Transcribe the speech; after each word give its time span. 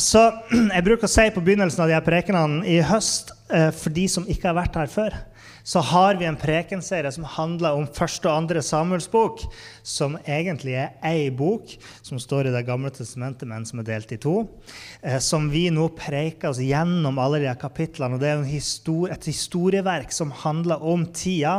Så 0.00 0.22
jeg 0.74 0.84
bruker 0.86 1.08
å 1.08 1.10
si 1.10 1.26
på 1.32 1.42
begynnelsen 1.44 1.84
av 1.84 1.90
de 1.90 1.96
her 1.96 2.04
prekenene 2.04 2.66
i 2.68 2.80
høst, 2.84 3.32
eh, 3.52 3.70
for 3.74 3.94
de 3.94 4.06
som 4.10 4.26
ikke 4.28 4.50
har 4.50 4.58
vært 4.58 4.78
her 4.80 4.92
før, 4.92 5.16
så 5.66 5.80
har 5.82 6.14
vi 6.14 6.28
en 6.28 6.36
prekenserie 6.38 7.10
som 7.10 7.24
handler 7.26 7.74
om 7.74 7.88
første 7.90 8.28
og 8.28 8.36
andre 8.44 8.60
Samuels 8.62 9.08
bok, 9.10 9.40
som 9.82 10.14
egentlig 10.22 10.76
er 10.78 10.92
ei 11.02 11.24
bok 11.34 11.72
som 12.06 12.20
står 12.22 12.46
i 12.46 12.52
Det 12.54 12.62
gamle 12.68 12.92
testamentet, 12.94 13.48
men 13.50 13.66
som 13.66 13.82
er 13.82 13.88
delt 13.88 14.14
i 14.14 14.20
to. 14.22 14.36
Eh, 15.02 15.18
som 15.18 15.48
vi 15.50 15.64
nå 15.74 15.88
preker 15.98 16.52
oss 16.52 16.62
gjennom 16.62 17.18
alle 17.18 17.42
de 17.42 17.56
kapitlene. 17.58 18.14
og 18.14 18.22
Det 18.22 18.30
er 18.30 18.46
histori 18.46 19.10
et 19.10 19.26
historieverk 19.26 20.14
som 20.14 20.30
handler 20.30 20.86
om 20.86 21.08
tida, 21.10 21.58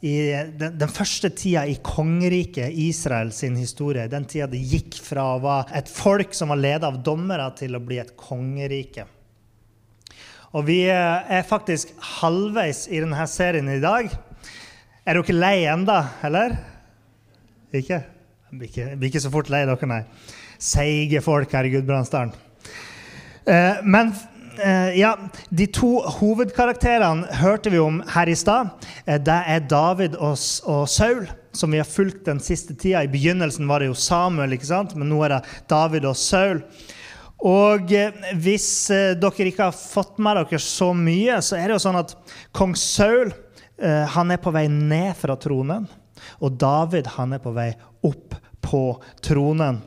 den, 0.00 0.78
den, 0.78 0.94
første 0.94 1.34
tida 1.34 1.66
i 1.66 1.80
kongeriket 1.82 2.70
Israel 2.70 3.32
sin 3.34 3.58
historie. 3.58 4.06
Den 4.06 4.30
tida 4.30 4.46
det 4.46 4.62
gikk 4.62 5.02
fra 5.02 5.32
å 5.34 5.42
være 5.42 5.82
et 5.82 5.90
folk 5.90 6.30
som 6.30 6.54
var 6.54 6.62
ledet 6.62 6.86
av 6.86 7.02
dommere, 7.02 7.50
til 7.58 7.74
å 7.74 7.82
bli 7.82 7.98
et 7.98 8.14
kongerike. 8.14 9.17
Og 10.56 10.64
vi 10.64 10.78
er 10.88 11.44
faktisk 11.44 11.90
halvveis 12.20 12.86
i 12.88 13.02
denne 13.02 13.26
serien 13.28 13.68
i 13.68 13.82
dag. 13.82 14.08
Er 15.08 15.18
dere 15.18 15.36
lei 15.36 15.56
enda, 15.68 16.02
eller? 16.24 16.56
Ikke? 17.72 18.00
Vi 18.50 18.68
blir 18.72 19.10
ikke, 19.10 19.20
så 19.20 19.32
fort 19.32 19.50
lei 19.52 19.66
dere, 19.68 19.88
nei. 19.88 20.02
Seige 20.56 21.20
folk 21.24 21.52
her 21.52 21.68
i 21.68 21.72
Gudbrandsdalen. 21.74 22.32
Eh, 23.48 23.82
men 23.84 24.14
eh, 24.60 24.98
ja, 24.98 25.14
de 25.48 25.66
to 25.72 25.98
hovedkarakterene 26.18 27.40
hørte 27.42 27.72
vi 27.72 27.80
om 27.80 28.00
her 28.14 28.28
i 28.32 28.36
stad. 28.36 28.72
Eh, 29.04 29.20
det 29.20 29.38
er 29.52 29.68
David 29.68 30.16
og, 30.16 30.36
og, 30.64 30.88
Saul, 30.88 31.26
som 31.52 31.72
vi 31.72 31.80
har 31.80 31.88
fulgt 31.88 32.24
den 32.28 32.40
siste 32.40 32.76
tida. 32.76 33.04
I 33.04 33.12
begynnelsen 33.12 33.68
var 33.68 33.84
det 33.84 33.92
jo 33.92 33.96
Samuel, 34.00 34.56
ikke 34.56 34.72
sant? 34.72 34.96
men 34.96 35.12
nå 35.12 35.20
er 35.24 35.36
det 35.36 35.42
David 35.68 36.08
og 36.08 36.16
Saul. 36.16 36.64
Og 37.46 37.92
eh, 37.94 38.14
hvis 38.42 38.68
eh, 38.90 39.12
dere 39.18 39.50
ikke 39.50 39.68
har 39.68 39.76
fått 39.76 40.18
med 40.22 40.40
dere 40.40 40.58
så 40.62 40.90
mye, 40.96 41.38
så 41.44 41.58
er 41.58 41.68
det 41.68 41.76
jo 41.76 41.84
sånn 41.86 42.00
at 42.00 42.16
kong 42.56 42.74
Saul 42.78 43.30
eh, 43.30 44.04
han 44.14 44.34
er 44.34 44.40
på 44.42 44.52
vei 44.54 44.66
ned 44.72 45.14
fra 45.18 45.38
tronen. 45.38 45.86
Og 46.42 46.58
David 46.58 47.14
han 47.14 47.36
er 47.36 47.42
på 47.42 47.54
vei 47.54 47.70
opp 48.06 48.34
på 48.64 48.82
tronen. 49.22 49.78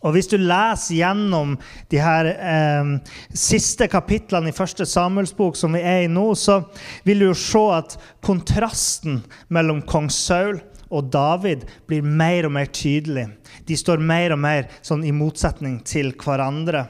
Og 0.00 0.14
Hvis 0.16 0.30
du 0.32 0.38
leser 0.40 0.96
gjennom 0.96 1.58
de 1.92 1.98
her 2.00 2.28
eh, 2.32 2.92
siste 3.36 3.88
kapitlene 3.92 4.48
i 4.48 4.56
første 4.56 4.86
Samuelsbok, 4.88 5.56
som 5.60 5.76
vi 5.76 5.82
er 5.84 6.06
i 6.06 6.12
nå, 6.12 6.30
så 6.36 6.62
vil 7.04 7.20
du 7.20 7.26
jo 7.30 7.36
se 7.36 7.64
at 7.76 7.96
kontrasten 8.24 9.20
mellom 9.52 9.82
kong 9.88 10.08
Saul 10.12 10.60
og 10.90 11.10
David 11.12 11.66
blir 11.88 12.02
mer 12.02 12.48
og 12.48 12.54
mer 12.56 12.70
tydelig. 12.74 13.28
De 13.66 13.76
står 13.78 14.02
mer 14.02 14.34
og 14.34 14.42
mer 14.42 14.66
sånn 14.82 15.04
i 15.06 15.14
motsetning 15.14 15.80
til 15.86 16.12
hverandre. 16.18 16.88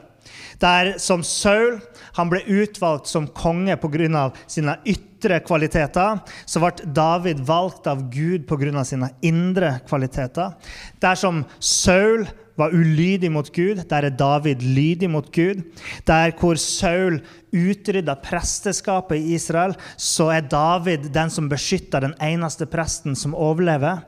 Der 0.61 0.95
som 1.01 1.23
Saul 1.25 1.79
han 2.19 2.31
ble 2.33 2.43
utvalgt 2.45 3.09
som 3.09 3.29
konge 3.33 3.77
pga. 3.81 4.31
sine 4.47 4.77
ytre 4.85 5.41
kvaliteter, 5.41 6.21
så 6.47 6.61
ble 6.61 6.93
David 6.93 7.41
valgt 7.41 7.87
av 7.87 8.11
Gud 8.11 8.47
pga. 8.47 8.85
sine 8.85 9.11
indre 9.23 9.81
kvaliteter. 9.89 10.55
Der 11.01 11.15
som 11.15 11.45
Saul 11.59 12.27
var 12.61 12.75
ulydig 12.77 13.31
mot 13.33 13.49
Gud. 13.55 13.83
Der 13.91 14.07
er 14.07 14.15
David 14.15 14.63
lydig 14.65 15.11
mot 15.11 15.31
Gud. 15.35 15.63
Der 16.09 16.35
hvor 16.39 16.61
Saul 16.61 17.21
utrydda 17.51 18.15
presteskapet 18.23 19.19
i 19.19 19.35
Israel, 19.39 19.75
så 19.97 20.31
er 20.37 20.47
David 20.47 21.11
den 21.15 21.33
som 21.33 21.49
beskytter 21.51 22.05
den 22.07 22.15
eneste 22.23 22.69
presten 22.71 23.17
som 23.19 23.35
overlever. 23.35 24.05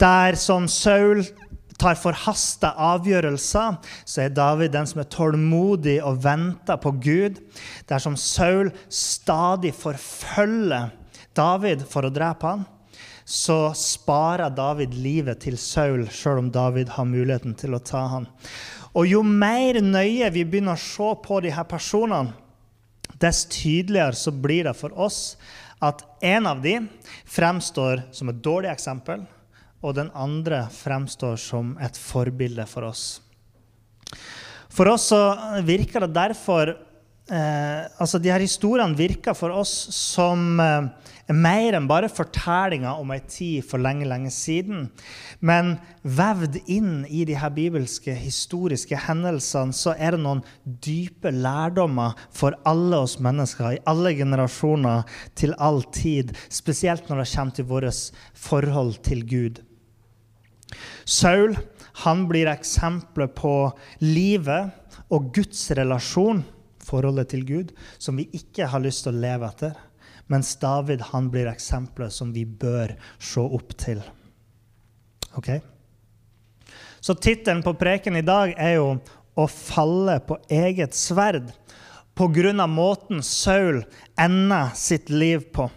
Der 0.00 0.36
som 0.36 0.68
Saul 0.68 1.24
tar 1.82 1.98
forhasta 1.98 2.72
avgjørelser, 2.78 3.78
så 4.06 4.26
er 4.26 4.34
David 4.34 4.74
den 4.74 4.86
som 4.88 5.02
er 5.02 5.10
tålmodig 5.10 5.98
og 6.04 6.20
venter 6.24 6.78
på 6.82 6.94
Gud. 7.02 7.40
Der 7.88 8.02
som 8.02 8.18
Saul 8.18 8.70
stadig 8.92 9.74
forfølger 9.74 10.92
David 11.36 11.86
for 11.88 12.06
å 12.06 12.12
drepe 12.12 12.54
ham, 12.54 12.66
så 13.24 13.72
sparer 13.78 14.50
David 14.54 14.94
livet 14.98 15.42
til 15.44 15.58
Saul, 15.60 16.06
sjøl 16.10 16.42
om 16.42 16.52
David 16.52 16.94
har 16.96 17.08
muligheten 17.08 17.54
til 17.58 17.76
å 17.76 17.82
ta 17.82 18.04
ham. 18.10 18.28
Og 18.92 19.08
jo 19.08 19.22
mer 19.24 19.78
nøye 19.80 20.30
vi 20.34 20.44
begynner 20.44 20.76
å 20.76 20.82
se 20.82 21.12
på 21.24 21.40
de 21.44 21.52
her 21.54 21.68
personene, 21.68 22.34
dess 23.22 23.44
tydeligere 23.46 24.18
så 24.18 24.32
blir 24.34 24.66
det 24.66 24.74
for 24.74 24.94
oss 24.98 25.36
at 25.82 26.02
en 26.24 26.46
av 26.50 26.62
dem 26.62 26.88
fremstår 27.30 28.04
som 28.14 28.30
et 28.30 28.42
dårlig 28.42 28.72
eksempel, 28.72 29.24
og 29.82 29.96
den 29.98 30.12
andre 30.14 30.64
fremstår 30.70 31.38
som 31.42 31.74
et 31.82 31.98
forbilde 31.98 32.66
for 32.70 32.86
oss. 32.86 33.20
For 34.72 34.88
oss 34.88 35.08
så 35.10 35.20
virker 35.66 36.06
det 36.06 36.14
derfor 36.16 36.76
eh, 37.30 37.82
altså 38.00 38.18
De 38.18 38.32
her 38.32 38.42
historiene 38.42 38.98
virker 38.98 39.36
for 39.36 39.54
oss 39.54 39.72
som 39.94 40.60
eh, 40.62 40.88
mer 41.32 41.76
enn 41.76 41.88
bare 41.90 42.10
fortellinger 42.12 43.00
om 43.00 43.12
ei 43.14 43.20
tid 43.30 43.64
for 43.66 43.82
lenge, 43.82 44.06
lenge 44.08 44.32
siden. 44.34 44.88
Men 45.40 45.76
vevd 46.02 46.58
inn 46.66 47.04
i 47.08 47.24
de 47.28 47.36
her 47.38 47.52
bibelske 47.54 48.14
historiske 48.18 48.98
hendelsene 49.06 49.76
så 49.76 49.94
er 49.96 50.16
det 50.16 50.22
noen 50.24 50.42
dype 50.64 51.32
lærdommer 51.34 52.18
for 52.34 52.58
alle 52.68 53.04
oss 53.06 53.18
mennesker 53.22 53.76
i 53.76 53.82
alle 53.88 54.14
generasjoner 54.18 55.06
til 55.38 55.54
all 55.58 55.82
tid. 55.94 56.34
Spesielt 56.50 57.08
når 57.08 57.22
det 57.22 57.30
kommer 57.34 57.58
til 57.58 57.70
vårt 57.70 58.10
forhold 58.34 58.98
til 59.06 59.22
Gud. 59.28 59.62
Saul 61.04 61.56
han 62.02 62.24
blir 62.28 62.48
eksempelet 62.48 63.34
på 63.36 63.54
livet 64.00 64.72
og 65.12 65.28
Guds 65.34 65.66
relasjon, 65.76 66.40
forholdet 66.92 67.32
til 67.32 67.46
Gud, 67.48 67.72
som 67.98 68.20
vi 68.20 68.28
ikke 68.36 68.68
har 68.68 68.84
lyst 68.84 69.06
til 69.06 69.16
å 69.16 69.22
leve 69.24 69.48
etter. 69.48 69.74
Mens 70.30 70.54
David 70.60 71.02
han 71.10 71.28
blir 71.32 71.50
eksempelet 71.50 72.14
som 72.14 72.32
vi 72.32 72.44
bør 72.46 72.94
se 73.20 73.42
opp 73.42 73.74
til. 73.80 74.02
Ok? 75.36 75.56
Så 77.02 77.16
tittelen 77.18 77.64
på 77.64 77.74
preken 77.74 78.16
i 78.16 78.24
dag 78.24 78.54
er 78.56 78.76
jo 78.78 79.00
'Å 79.32 79.48
falle 79.48 80.20
på 80.20 80.36
eget 80.50 80.92
sverd', 80.92 81.52
av 82.60 82.68
måten 82.68 83.22
Saul 83.22 83.84
ender 84.18 84.70
sitt 84.74 85.08
liv 85.08 85.40
på. 85.52 85.70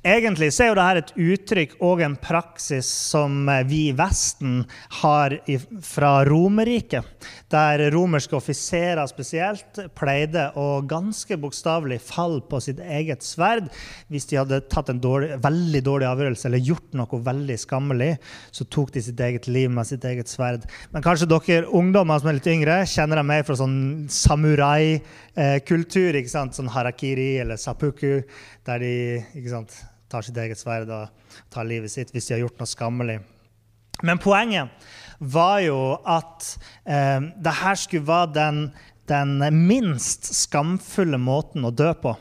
Egentlig 0.00 0.46
så 0.56 0.62
er 0.64 0.70
jo 0.70 0.76
dette 0.78 1.00
et 1.02 1.10
uttrykk 1.20 1.74
og 1.84 2.00
en 2.00 2.14
praksis 2.16 2.88
som 2.88 3.44
eh, 3.52 3.66
vi 3.68 3.90
i 3.90 3.92
Vesten 3.92 4.62
har 5.02 5.34
fra 5.84 6.24
Romerriket, 6.24 7.04
der 7.52 7.82
romerske 7.92 8.32
offiserer 8.38 9.04
spesielt 9.10 9.76
pleide 9.98 10.46
å 10.56 10.80
ganske 10.88 11.36
bokstavelig 11.42 11.98
falle 12.06 12.40
på 12.48 12.62
sitt 12.64 12.80
eget 12.80 13.20
sverd 13.26 13.68
hvis 14.08 14.24
de 14.30 14.38
hadde 14.40 14.62
tatt 14.72 14.88
en 14.88 15.02
dårlig, 15.04 15.36
veldig 15.44 15.84
dårlig 15.84 16.08
avgjørelse 16.08 16.48
eller 16.48 16.64
gjort 16.70 16.96
noe 16.96 17.20
veldig 17.28 17.58
skammelig. 17.60 18.16
Så 18.56 18.64
tok 18.72 18.96
de 18.96 19.04
sitt 19.04 19.20
eget 19.20 19.52
liv 19.52 19.68
med 19.68 19.84
sitt 19.84 20.08
eget 20.08 20.32
sverd. 20.32 20.64
Men 20.96 21.04
kanskje 21.04 21.28
dere 21.28 21.68
ungdommer 21.76 22.24
som 22.24 22.32
er 22.32 22.40
litt 22.40 22.48
yngre, 22.48 22.88
kjenner 22.88 23.20
dem 23.20 23.28
mer 23.34 23.44
fra 23.44 23.60
sånn 23.60 24.08
samurai-kultur. 24.08 26.16
Eh, 26.16 26.32
sånn 26.32 26.72
harakiri 26.72 27.34
eller 27.44 27.60
sapuku, 27.60 28.24
der 28.64 28.80
de 28.80 28.96
ikke 29.36 29.58
sant, 29.58 29.82
tar 30.10 30.26
sitt 30.26 30.38
eget 30.40 30.60
sverd 30.60 30.90
og 30.92 31.34
tar 31.52 31.68
livet 31.68 31.92
sitt 31.92 32.10
hvis 32.14 32.28
de 32.28 32.36
har 32.36 32.44
gjort 32.44 32.60
noe 32.60 32.70
skammelig. 32.70 33.20
Men 34.02 34.20
poenget 34.20 34.70
var 35.20 35.60
jo 35.60 35.78
at 36.08 36.54
eh, 36.88 37.20
det 37.36 37.56
her 37.60 37.76
skulle 37.76 38.08
være 38.08 38.32
den, 38.34 38.60
den, 39.10 39.38
minst 39.66 40.30
skamfulle 40.34 41.20
måten 41.20 41.66
å 41.68 41.72
dø 41.74 41.92
på. 42.00 42.14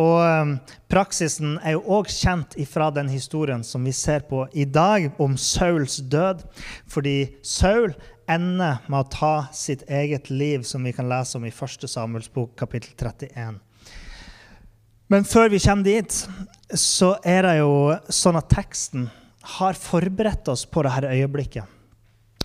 Og 0.00 0.16
eh, 0.26 0.74
praksisen 0.90 1.58
er 1.62 1.76
jo 1.76 1.84
òg 2.00 2.10
kjent 2.10 2.58
ifra 2.60 2.90
den 2.94 3.12
historien 3.12 3.62
som 3.66 3.86
vi 3.86 3.94
ser 3.94 4.26
på 4.30 4.42
i 4.52 4.66
dag, 4.66 5.12
om 5.22 5.38
Sauls 5.38 6.00
død. 6.10 6.42
Fordi 6.90 7.18
Saul 7.46 7.94
ender 8.30 8.82
med 8.88 9.04
å 9.04 9.12
ta 9.12 9.34
sitt 9.54 9.84
eget 9.86 10.30
liv, 10.32 10.64
som 10.66 10.82
vi 10.84 10.94
kan 10.96 11.08
lese 11.08 11.38
om 11.38 11.46
i 11.46 11.52
1. 11.54 11.86
Samuels 11.86 12.32
bok, 12.32 12.56
kapittel 12.58 12.96
31. 12.98 13.60
Men 15.12 15.26
før 15.28 15.50
vi 15.52 15.60
kommer 15.60 15.84
dit, 15.84 16.16
så 16.74 17.14
er 17.26 17.44
det 17.44 17.58
jo 17.58 17.72
sånn 18.08 18.38
at 18.40 18.48
teksten 18.52 19.08
har 19.58 19.76
forberedt 19.76 20.48
oss 20.48 20.64
på 20.64 20.84
dette 20.86 21.10
øyeblikket. 21.12 21.73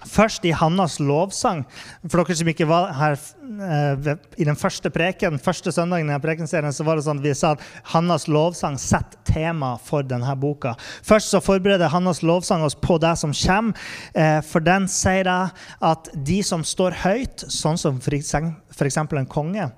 Først 0.07 0.45
i 0.47 0.53
Hannas 0.55 0.99
lovsang. 1.03 1.65
For 2.07 2.21
dere 2.21 2.37
som 2.39 2.51
ikke 2.51 2.67
var 2.69 2.93
her 2.95 3.17
eh, 3.17 4.11
i 4.39 4.47
den 4.47 4.59
første 4.59 4.91
preken, 4.93 5.39
første 5.41 5.73
søndagen 5.75 6.11
i 6.11 6.19
prekenserien, 6.23 6.73
så 6.75 6.85
var 6.87 6.99
det 6.99 7.05
sånn 7.07 7.19
at 7.19 7.27
vi 7.27 7.35
sa 7.37 7.53
at 7.55 7.65
Hannas 7.93 8.27
lovsang 8.31 8.77
setter 8.79 9.19
tema 9.29 9.73
for 9.83 10.05
denne 10.07 10.35
boka. 10.39 10.75
Først 11.05 11.33
så 11.33 11.41
forbereder 11.43 11.91
Hannas 11.91 12.23
lovsang 12.25 12.63
oss 12.65 12.77
på 12.79 12.99
det 13.01 13.15
som 13.19 13.35
kommer. 13.35 13.89
Eh, 14.13 14.39
for 14.45 14.63
den 14.63 14.87
sier 14.91 15.27
at 15.29 16.11
de 16.13 16.39
som 16.45 16.63
står 16.65 16.95
høyt, 17.03 17.43
sånn 17.51 17.77
som 17.79 17.99
f.eks. 17.99 18.97
en 18.99 19.29
konge, 19.29 19.71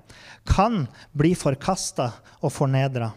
kan 0.48 0.86
bli 1.14 1.34
forkasta 1.38 2.12
og 2.42 2.54
fornedra. 2.54 3.12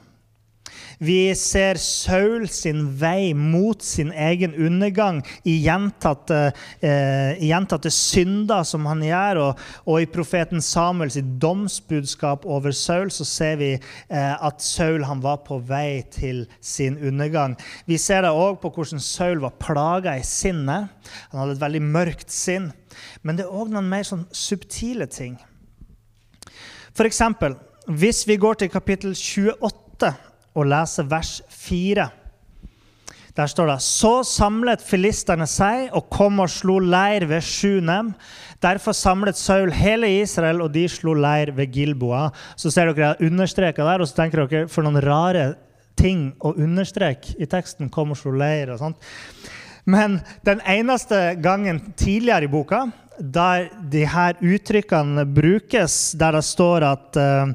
Vi 0.97 1.35
ser 1.35 1.79
Saul 1.81 2.47
sin 2.51 2.85
vei 2.99 3.33
mot 3.33 3.81
sin 3.83 4.11
egen 4.11 4.55
undergang 4.55 5.21
i 5.43 5.57
gjentatte, 5.63 6.51
eh, 6.81 7.41
gjentatte 7.43 7.91
synder 7.91 8.63
som 8.63 8.85
han 8.89 9.03
gjør. 9.03 9.41
Og, 9.43 9.65
og, 9.85 9.99
i 10.01 10.09
profeten 10.09 10.63
Samuels 10.63 11.17
domsbudskap 11.41 12.45
over 12.45 12.75
Saul 12.75 13.11
så 13.13 13.27
ser 13.27 13.59
vi 13.61 13.71
eh, 13.75 14.35
at 14.35 14.63
Saul 14.63 15.05
var 15.21 15.43
på 15.45 15.59
vei 15.65 16.03
til 16.11 16.45
sin 16.61 16.97
undergang. 16.97 17.55
Vi 17.85 17.97
ser 18.01 18.25
det 18.25 18.33
òg 18.33 18.61
på 18.61 18.71
hvordan 18.75 19.03
Saul 19.03 19.43
var 19.43 19.57
plaga 19.61 20.15
i 20.19 20.25
sinnet. 20.25 20.91
Han 21.31 21.41
hadde 21.41 21.57
et 21.57 21.65
veldig 21.65 21.83
mørkt 21.85 22.31
sinn. 22.33 22.71
Men 23.23 23.37
det 23.37 23.45
er 23.45 23.55
òg 23.55 23.71
noen 23.73 23.89
mer 23.89 24.07
sånn 24.07 24.25
subtile 24.35 25.07
ting. 25.11 25.37
For 26.95 27.07
eksempel, 27.07 27.57
hvis 27.91 28.23
vi 28.27 28.39
går 28.39 28.61
til 28.61 28.71
kapittel 28.71 29.13
28 29.13 30.13
og 30.55 30.69
lese 30.71 31.05
vers 31.09 31.41
4. 31.51 32.07
Der 33.35 33.49
står 33.51 33.67
det 33.67 33.81
Så 33.83 34.23
samlet 34.23 34.83
filisterne 34.83 35.47
seg 35.49 35.89
og 35.95 36.07
kom 36.13 36.39
og 36.39 36.49
slo 36.51 36.77
leir 36.79 37.25
ved 37.27 37.43
Sjunem. 37.43 38.13
Derfor 38.63 38.95
samlet 38.95 39.35
Saul 39.35 39.73
hele 39.75 40.07
Israel, 40.21 40.61
og 40.63 40.71
de 40.71 40.85
slo 40.89 41.13
leir 41.13 41.51
ved 41.51 41.73
Gilboa. 41.75 42.29
Så 42.55 42.71
ser 42.71 42.93
dere 42.93 43.17
understreka 43.19 43.83
der, 43.83 43.99
og 43.99 44.07
så 44.07 44.21
tenker 44.21 44.45
dere 44.45 44.71
for 44.71 44.87
noen 44.87 45.03
rare 45.03 45.49
ting 45.99 46.29
å 46.39 46.53
understreke 46.55 47.35
i 47.39 47.47
teksten. 47.49 47.91
Kom 47.91 48.15
og 48.15 48.19
slo 48.21 48.31
leir 48.39 48.71
og 48.71 48.79
sånt. 48.79 49.11
Men 49.85 50.21
den 50.47 50.63
eneste 50.65 51.35
gangen 51.43 51.81
tidligere 51.99 52.47
i 52.47 52.51
boka 52.51 52.85
der 53.19 53.69
de 53.91 54.03
her 54.09 54.37
uttrykkene 54.43 55.25
brukes, 55.25 56.13
der 56.19 56.37
det 56.37 56.43
står 56.45 56.85
at, 56.87 57.19
uh, 57.19 57.51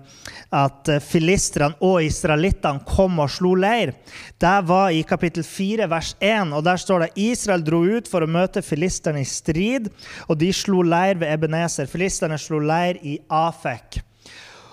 at 0.60 0.90
filistrene 1.04 1.78
og 1.84 2.02
israelittene 2.04 2.84
kom 2.88 3.20
og 3.22 3.30
slo 3.30 3.54
leir, 3.54 3.94
det 4.40 4.56
var 4.68 4.90
i 4.90 5.02
kapittel 5.06 5.46
4, 5.46 5.88
vers 5.90 6.14
1. 6.18 6.52
og 6.56 6.64
Der 6.64 6.80
står 6.80 7.06
det 7.06 7.10
Israel 7.30 7.64
dro 7.64 7.82
ut 7.84 8.08
for 8.10 8.24
å 8.24 8.30
møte 8.30 8.64
filisterne 8.64 9.22
i 9.22 9.28
strid, 9.28 9.90
og 10.28 10.38
de 10.40 10.52
slo 10.52 10.82
leir 10.82 11.20
ved 11.20 11.32
Ebenezer. 11.32 11.90
Filisterne 11.90 12.38
slo 12.40 12.60
leir 12.62 13.00
i 13.02 13.18
Afek. 13.28 14.02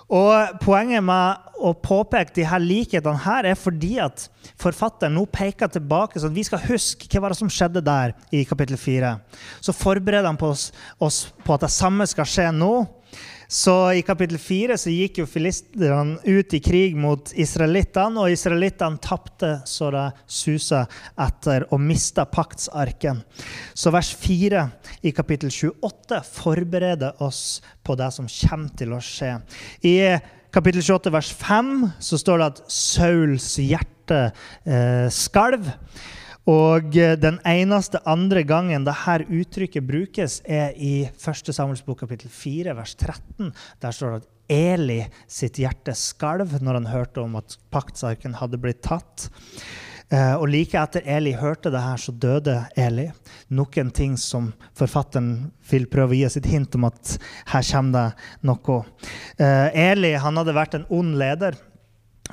Og 0.08 0.60
Poenget 0.64 1.04
med 1.04 1.48
å 1.60 1.74
påpeke 1.74 2.32
de 2.36 2.46
her 2.48 2.62
likhetene 2.64 3.20
her 3.26 3.48
er 3.50 3.58
fordi 3.60 3.98
at 4.00 4.28
forfatteren 4.62 5.18
nå 5.18 5.26
peker 5.34 5.72
tilbake, 5.74 6.20
sånn 6.22 6.32
at 6.32 6.38
vi 6.38 6.46
skal 6.48 6.64
huske 6.64 7.20
hva 7.20 7.34
som 7.36 7.50
skjedde 7.52 7.84
der 7.84 8.14
i 8.32 8.46
kapittel 8.48 8.80
4. 8.80 9.16
Så 9.60 9.76
forbereder 9.76 10.30
han 10.30 10.40
på 10.40 10.54
oss, 10.54 10.70
oss 11.04 11.26
på 11.44 11.58
at 11.58 11.66
det 11.66 11.74
samme 11.74 12.08
skal 12.08 12.30
skje 12.30 12.48
nå. 12.56 12.72
Så 13.48 13.74
I 13.96 14.02
kapittel 14.04 14.36
4 14.44 14.76
så 14.76 14.92
gikk 14.92 15.22
jo 15.22 15.26
filistene 15.30 16.18
ut 16.26 16.54
i 16.54 16.60
krig 16.60 16.98
mot 17.00 17.32
israelittene, 17.32 18.20
og 18.20 18.34
israelittene 18.34 19.00
tapte 19.00 19.54
så 19.68 19.88
det 19.96 20.06
susa 20.28 20.82
etter 21.24 21.64
og 21.72 21.80
mista 21.80 22.26
paktsarken. 22.28 23.22
Så 23.72 23.94
vers 23.96 24.12
4 24.20 24.66
i 25.08 25.16
kapittel 25.16 25.54
28 25.54 26.20
forbereder 26.28 27.24
oss 27.24 27.62
på 27.88 27.96
det 27.96 28.12
som 28.18 28.28
kommer 28.28 28.76
til 28.76 28.98
å 28.98 29.02
skje. 29.04 29.38
I 29.88 29.96
kapittel 30.52 30.84
28 30.84 31.16
vers 31.16 31.32
5 31.40 31.74
så 32.04 32.20
står 32.20 32.44
det 32.44 32.52
at 32.52 32.64
Sauls 32.68 33.54
hjerte 33.64 34.22
eh, 34.68 35.08
skalv. 35.08 35.72
Og 36.48 36.96
eh, 36.96 37.18
den 37.20 37.42
eneste 37.48 38.00
andre 38.08 38.44
gangen 38.48 38.88
dette 38.88 39.18
uttrykket 39.28 39.88
brukes, 39.88 40.40
er 40.48 40.72
i 40.80 41.10
1. 41.10 41.52
Samuels 41.52 41.84
bok 41.84 42.06
kapittel 42.06 42.32
4, 42.32 42.76
vers 42.78 42.96
13. 42.96 43.52
Der 43.84 43.96
står 43.96 44.14
det 44.14 44.22
at 44.22 44.34
Eli 44.48 45.02
sitt 45.28 45.60
hjerte 45.60 45.92
skalv 45.98 46.56
når 46.64 46.80
han 46.80 46.88
hørte 46.94 47.20
om 47.26 47.36
at 47.36 47.58
paktsarken 47.74 48.38
hadde 48.40 48.62
blitt 48.64 48.80
tatt. 48.88 49.28
Uh, 50.08 50.40
og 50.40 50.46
like 50.48 50.80
etter 50.80 51.04
Eli 51.04 51.34
hørte 51.36 51.68
det 51.68 51.82
her, 51.84 52.00
så 52.00 52.14
døde 52.16 52.54
Eli. 52.80 53.10
Noen 53.52 53.90
ting 53.92 54.14
som 54.16 54.54
forfatteren 54.80 55.50
vil 55.68 55.90
prøve 55.92 56.16
å 56.16 56.20
gi 56.22 56.24
oss 56.30 56.40
et 56.40 56.48
hint 56.48 56.78
om 56.80 56.88
at 56.88 57.18
her 57.52 57.66
kommer 57.74 57.98
det 57.98 58.48
noe. 58.48 58.78
Uh, 59.36 59.68
Eli 59.76 60.14
han 60.16 60.40
hadde 60.40 60.56
vært 60.56 60.80
en 60.80 60.88
ond 60.96 61.20
leder 61.20 61.60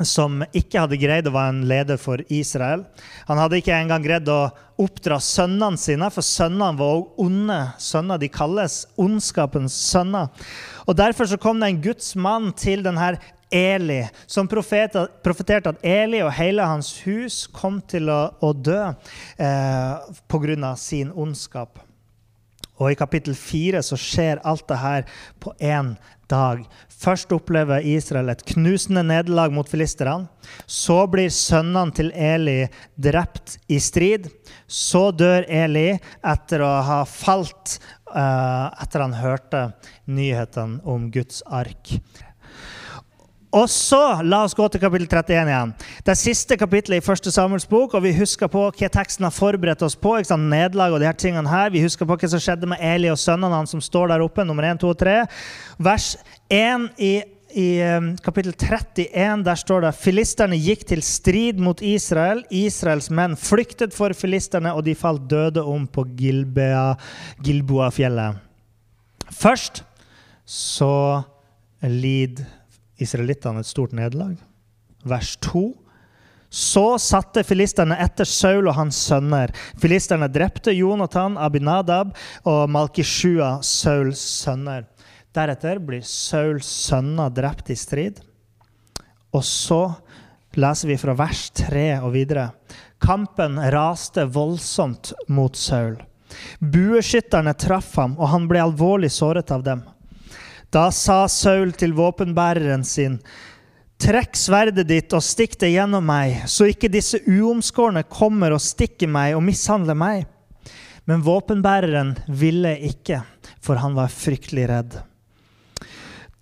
som 0.03 0.43
ikke 0.51 0.81
hadde 0.83 0.99
greid 0.99 1.29
å 1.31 1.35
være 1.35 1.53
en 1.53 1.65
leder 1.71 1.99
for 2.01 2.23
Israel. 2.33 2.83
Han 3.29 3.39
hadde 3.39 3.61
ikke 3.61 3.77
engang 3.77 4.03
greid 4.03 4.31
å 4.33 4.49
oppdra 4.83 5.21
sønnene 5.23 5.79
sine, 5.79 6.09
for 6.11 6.27
sønnene 6.27 6.73
var 6.81 6.97
også 6.97 7.29
onde 7.29 7.61
sønner. 7.79 8.19
De 8.19 8.31
kalles 8.33 8.81
ondskapens 8.99 9.77
sønner. 9.93 10.33
Og 10.89 10.99
Derfor 10.99 11.31
så 11.31 11.39
kom 11.39 11.63
det 11.63 11.71
en 11.71 11.83
Guds 11.85 12.15
mann 12.19 12.51
til 12.59 12.83
denne 12.87 13.15
Eli, 13.55 14.01
som 14.27 14.49
profeterte 14.51 15.71
at 15.71 15.85
Eli 15.87 16.25
og 16.25 16.33
hele 16.35 16.65
hans 16.67 16.91
hus 17.05 17.45
kom 17.55 17.79
til 17.87 18.11
å, 18.11 18.21
å 18.43 18.51
dø 18.51 18.81
eh, 19.39 20.15
pga. 20.27 20.75
sin 20.75 21.13
ondskap. 21.13 21.79
Og 22.81 22.91
I 22.91 22.99
kapittel 22.99 23.37
fire 23.39 23.85
så 23.87 23.99
skjer 24.01 24.43
alt 24.43 24.67
det 24.67 24.81
her 24.83 25.07
på 25.39 25.55
én 25.63 25.95
dag. 26.27 26.65
Først 27.05 27.33
opplever 27.37 27.85
Israel 27.85 28.31
et 28.33 28.43
knusende 28.49 29.03
nederlag 29.05 29.53
mot 29.53 29.69
filisterne. 29.69 30.31
Så 30.65 31.03
blir 31.13 31.33
sønnene 31.33 31.93
til 31.97 32.11
Eli 32.17 32.63
drept 32.97 33.59
i 33.69 33.81
strid. 33.83 34.31
Så 34.65 35.11
dør 35.13 35.45
Eli 35.45 35.91
etter 36.25 36.65
å 36.65 36.71
ha 36.87 37.03
falt 37.09 37.77
uh, 38.09 38.73
etter 38.81 39.05
han 39.05 39.17
hørte 39.21 39.67
nyhetene 40.09 40.81
om 40.89 41.11
Guds 41.13 41.43
ark. 41.45 41.97
Og 43.55 43.69
så, 43.71 44.19
La 44.27 44.41
oss 44.43 44.55
gå 44.57 44.67
til 44.73 44.81
kapittel 44.83 45.07
31 45.07 45.51
igjen. 45.53 45.73
Det 46.07 46.15
siste 46.19 46.57
kapittelet 46.59 46.99
i 46.99 47.05
første 47.05 47.31
Samuels 47.31 47.69
bok. 47.71 47.95
og 47.95 48.03
Vi 48.03 48.13
husker 48.17 48.49
på 48.51 48.63
hva 48.67 48.89
teksten 48.91 49.25
har 49.27 49.35
forberedt 49.35 49.83
oss 49.87 49.95
på. 49.95 50.19
ikke 50.19 50.33
sant? 50.33 50.51
Nederlag 50.51 50.93
og 50.93 51.01
de 51.01 51.07
her 51.07 51.19
tingene 51.19 51.51
her. 51.51 51.71
Vi 51.71 51.83
husker 51.85 52.07
på 52.07 52.17
hva 52.19 52.29
som 52.31 52.41
skjedde 52.43 52.67
med 52.67 52.79
Eli 52.83 53.09
og 53.13 53.19
sønnene 53.21 53.55
hans 53.55 53.71
som 53.71 53.81
står 53.81 54.09
der 54.11 54.21
oppe. 54.25 54.45
nummer 54.45 54.65
1, 54.67 54.79
2 54.83 54.89
og 54.91 54.99
3. 54.99 55.27
Vers 55.79 56.17
1 56.51 56.89
i, 56.99 57.23
i 57.55 57.83
um, 57.95 58.17
kapittel 58.19 58.55
31 58.59 59.47
der 59.47 59.55
står 59.55 59.81
det 59.87 60.03
filisterne 60.03 60.59
gikk 60.59 60.83
til 60.91 61.03
strid 61.03 61.59
mot 61.63 61.79
Israel. 61.79 62.43
Israels 62.51 63.11
menn 63.11 63.37
flyktet 63.39 63.95
for 63.95 64.11
filisterne, 64.19 64.75
og 64.75 64.83
de 64.83 64.95
falt 64.99 65.31
døde 65.31 65.63
om 65.63 65.87
på 65.87 66.03
Gilboa-fjellet. 66.19 68.35
Først 69.31 69.85
så 70.45 71.23
lider 71.81 72.64
israelittene 73.03 73.63
et 73.63 73.69
stort 73.69 73.95
nederlag. 73.97 74.37
Vers 75.05 75.37
2. 75.45 75.65
Så 76.55 76.85
satte 77.03 77.43
filisterne 77.43 77.97
etter 77.99 78.29
Saul 78.29 78.69
og 78.71 78.77
hans 78.79 78.99
sønner. 79.09 79.51
Filisterne 79.83 80.29
drepte 80.31 80.75
Jonathan, 80.75 81.35
Abinadab 81.35 82.13
og 82.47 82.71
Malkishua, 82.71 83.59
Sauls 83.67 84.23
sønner. 84.45 84.87
Deretter 85.35 85.81
blir 85.83 86.05
Sauls 86.07 86.69
sønner 86.87 87.33
drept 87.35 87.73
i 87.75 87.79
strid. 87.79 88.21
Og 89.35 89.43
så 89.43 89.83
leser 90.55 90.93
vi 90.93 90.99
fra 91.01 91.17
vers 91.19 91.49
3 91.59 91.89
og 92.05 92.13
videre. 92.15 92.53
Kampen 93.03 93.59
raste 93.75 94.23
voldsomt 94.31 95.11
mot 95.27 95.59
Saul. 95.59 95.99
Bueskytterne 96.59 97.55
traff 97.59 97.97
ham, 97.99 98.15
og 98.19 98.31
han 98.31 98.47
ble 98.51 98.63
alvorlig 98.63 99.11
såret 99.13 99.51
av 99.55 99.67
dem. 99.67 99.83
Da 100.75 100.89
sa 100.91 101.25
Saul 101.31 101.71
til 101.79 101.93
våpenbæreren 101.95 102.83
sin, 102.87 103.21
Trekk 104.05 104.35
sverdet 104.35 104.89
ditt 104.89 105.13
og 105.15 105.23
stikk 105.23 105.55
det 105.61 105.71
gjennom 105.71 106.03
meg, 106.03 106.49
så 106.51 106.67
ikke 106.67 106.91
disse 106.91 107.21
uomskårne 107.31 108.03
kommer 108.11 108.57
og 108.57 108.61
stikker 108.61 109.07
meg 109.07 109.37
og 109.37 109.45
mishandler 109.47 109.95
meg. 109.95 110.25
Men 111.07 111.23
våpenbæreren 111.23 112.11
ville 112.27 112.75
ikke, 112.91 113.21
for 113.63 113.79
han 113.79 113.95
var 113.95 114.11
fryktelig 114.11 114.67
redd. 114.73 114.97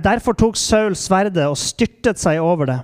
Derfor 0.02 0.34
tok 0.38 0.56
Saul 0.56 0.96
sverdet 0.98 1.44
og 1.44 1.60
styrtet 1.60 2.18
seg 2.18 2.40
over 2.40 2.70
det. 2.72 2.78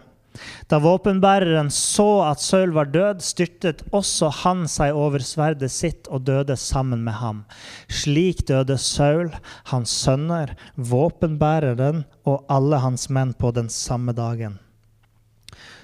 Da 0.71 0.79
våpenbæreren 0.83 1.71
så 1.75 2.23
at 2.29 2.43
Saul 2.45 2.73
var 2.77 2.91
død, 2.93 3.23
styrtet 3.25 3.83
også 3.95 4.31
han 4.43 4.67
seg 4.71 4.97
over 4.97 5.23
sverdet 5.25 5.71
sitt 5.75 6.09
og 6.13 6.27
døde 6.29 6.57
sammen 6.61 7.03
med 7.07 7.19
ham. 7.21 7.43
Slik 7.89 8.45
døde 8.49 8.79
Saul, 8.79 9.33
hans 9.73 9.95
sønner, 10.05 10.55
våpenbæreren 10.77 12.05
og 12.29 12.45
alle 12.53 12.81
hans 12.85 13.09
menn 13.11 13.35
på 13.39 13.53
den 13.57 13.71
samme 13.73 14.15
dagen. 14.17 14.59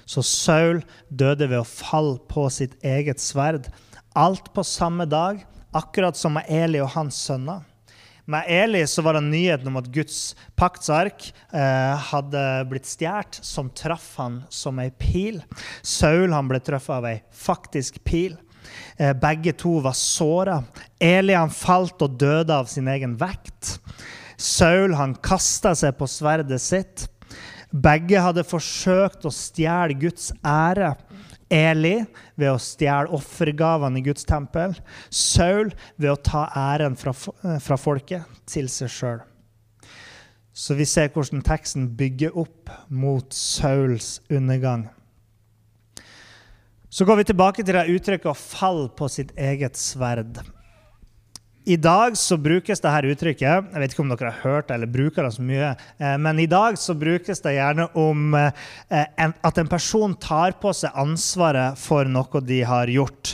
Så 0.05 0.21
Saul 0.21 0.83
døde 1.09 1.49
ved 1.49 1.61
å 1.63 1.67
falle 1.67 2.19
på 2.29 2.47
sitt 2.53 2.77
eget 2.85 3.21
sverd. 3.23 3.71
Alt 4.15 4.53
på 4.53 4.63
samme 4.63 5.07
dag, 5.09 5.41
akkurat 5.75 6.17
som 6.17 6.37
Eli 6.45 6.79
og 6.79 6.93
hans 6.95 7.17
sønner. 7.27 7.65
Med 8.25 8.45
Eli 8.47 8.87
så 8.87 9.03
var 9.05 9.13
det 9.13 9.27
nyheten 9.27 9.67
om 9.69 9.77
at 9.77 9.91
Guds 9.93 10.33
paktsark 10.57 11.27
eh, 11.53 12.05
hadde 12.09 12.41
blitt 12.71 12.87
stjålet, 12.89 13.37
som 13.45 13.69
traff 13.69 14.15
han 14.17 14.39
som 14.49 14.81
ei 14.81 14.89
pil. 14.89 15.43
Saul 15.85 16.33
han 16.33 16.49
ble 16.49 16.57
truffet 16.63 16.95
av 16.97 17.05
ei 17.11 17.19
faktisk 17.29 18.01
pil. 18.07 18.33
Eh, 18.97 19.13
begge 19.13 19.53
to 19.53 19.77
var 19.85 19.93
såra. 19.93 20.63
Eli 20.97 21.37
han 21.37 21.53
falt 21.53 22.01
og 22.01 22.17
døde 22.17 22.55
av 22.55 22.65
sin 22.71 22.89
egen 22.89 23.13
vekt. 23.19 23.77
Saul 24.41 24.97
han 24.97 25.13
kasta 25.21 25.75
seg 25.77 25.93
på 25.99 26.09
sverdet 26.09 26.61
sitt. 26.63 27.05
Begge 27.69 28.21
hadde 28.23 28.47
forsøkt 28.47 29.25
å 29.27 29.33
stjele 29.33 29.97
Guds 29.99 30.31
ære. 30.41 30.95
Eli 31.51 31.99
ved 32.35 32.49
å 32.49 32.61
stjele 32.61 33.13
offergavene 33.13 33.99
i 33.99 34.05
Guds 34.05 34.25
tempel. 34.25 34.73
Saul 35.13 35.71
ved 35.95 36.11
å 36.11 36.19
ta 36.19 36.47
æren 36.49 36.97
fra, 36.97 37.13
fra 37.13 37.77
folket 37.77 38.25
til 38.49 38.69
seg 38.71 38.91
sjøl. 38.91 39.23
Så 40.55 40.77
vi 40.77 40.87
ser 40.87 41.11
hvordan 41.11 41.43
teksten 41.43 41.89
bygger 41.99 42.37
opp 42.39 42.71
mot 42.87 43.33
Sauls 43.35 44.21
undergang. 44.31 44.87
Så 46.89 47.03
går 47.05 47.19
vi 47.19 47.27
tilbake 47.27 47.63
til 47.63 47.75
det 47.75 47.89
uttrykket 47.91 48.31
'å 48.31 48.37
falle 48.39 48.87
på 48.89 49.09
sitt 49.11 49.33
eget 49.35 49.75
sverd'. 49.75 50.39
I 51.65 51.75
dag 51.81 52.13
så 52.17 52.37
brukes 52.37 52.81
det 52.81 52.91
her 52.93 53.07
uttrykket 53.09 53.71
Jeg 53.73 53.81
vet 53.81 53.93
ikke 53.93 54.03
om 54.03 54.11
dere 54.11 54.29
har 54.29 54.43
hørt 54.43 54.69
eller 54.69 54.89
bruker 54.91 55.25
det 55.25 55.31
så 55.33 55.45
mye. 55.45 55.71
Eh, 55.97 56.17
men 56.21 56.37
i 56.43 56.45
dag 56.49 56.77
så 56.77 56.93
brukes 56.93 57.41
det 57.41 57.55
gjerne 57.55 57.87
om 57.97 58.35
eh, 58.37 59.07
at 59.17 59.57
en 59.57 59.71
person 59.71 60.13
tar 60.21 60.59
på 60.61 60.73
seg 60.77 60.93
ansvaret 60.93 61.79
for 61.81 62.05
noe 62.05 62.43
de 62.45 62.59
har 62.69 62.91
gjort. 62.93 63.33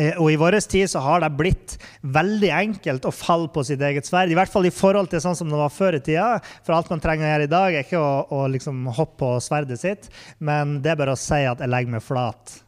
Eh, 0.00 0.16
og 0.16 0.32
I 0.32 0.38
vår 0.40 0.56
tid 0.64 0.88
så 0.88 1.04
har 1.04 1.20
det 1.20 1.34
blitt 1.36 1.76
veldig 2.00 2.54
enkelt 2.62 3.04
å 3.04 3.12
falle 3.12 3.52
på 3.52 3.66
sitt 3.68 3.84
eget 3.84 4.08
sverd. 4.08 4.32
I 4.32 4.38
hvert 4.40 4.52
fall 4.52 4.70
i 4.70 4.72
forhold 4.72 5.12
til 5.12 5.20
sånn 5.26 5.36
som 5.36 5.52
det 5.52 5.60
var 5.60 5.72
før 5.74 5.98
i 6.00 6.04
tida. 6.04 6.38
For 6.64 6.78
alt 6.78 6.88
man 6.92 7.04
trenger 7.04 7.28
å 7.28 7.34
gjøre 7.34 7.50
i 7.50 7.54
dag, 7.58 7.76
er 7.76 7.84
ikke 7.84 8.00
å, 8.00 8.14
å 8.38 8.46
liksom 8.56 8.86
hoppe 8.96 9.20
på 9.20 9.34
sverdet 9.44 9.80
sitt, 9.80 10.08
men 10.44 10.78
det 10.84 10.94
er 10.94 10.98
bare 11.00 11.12
å 11.16 11.20
si 11.20 11.44
at 11.44 11.60
'jeg 11.60 11.72
legger 11.72 11.92
meg 11.92 12.04
flat'. 12.04 12.62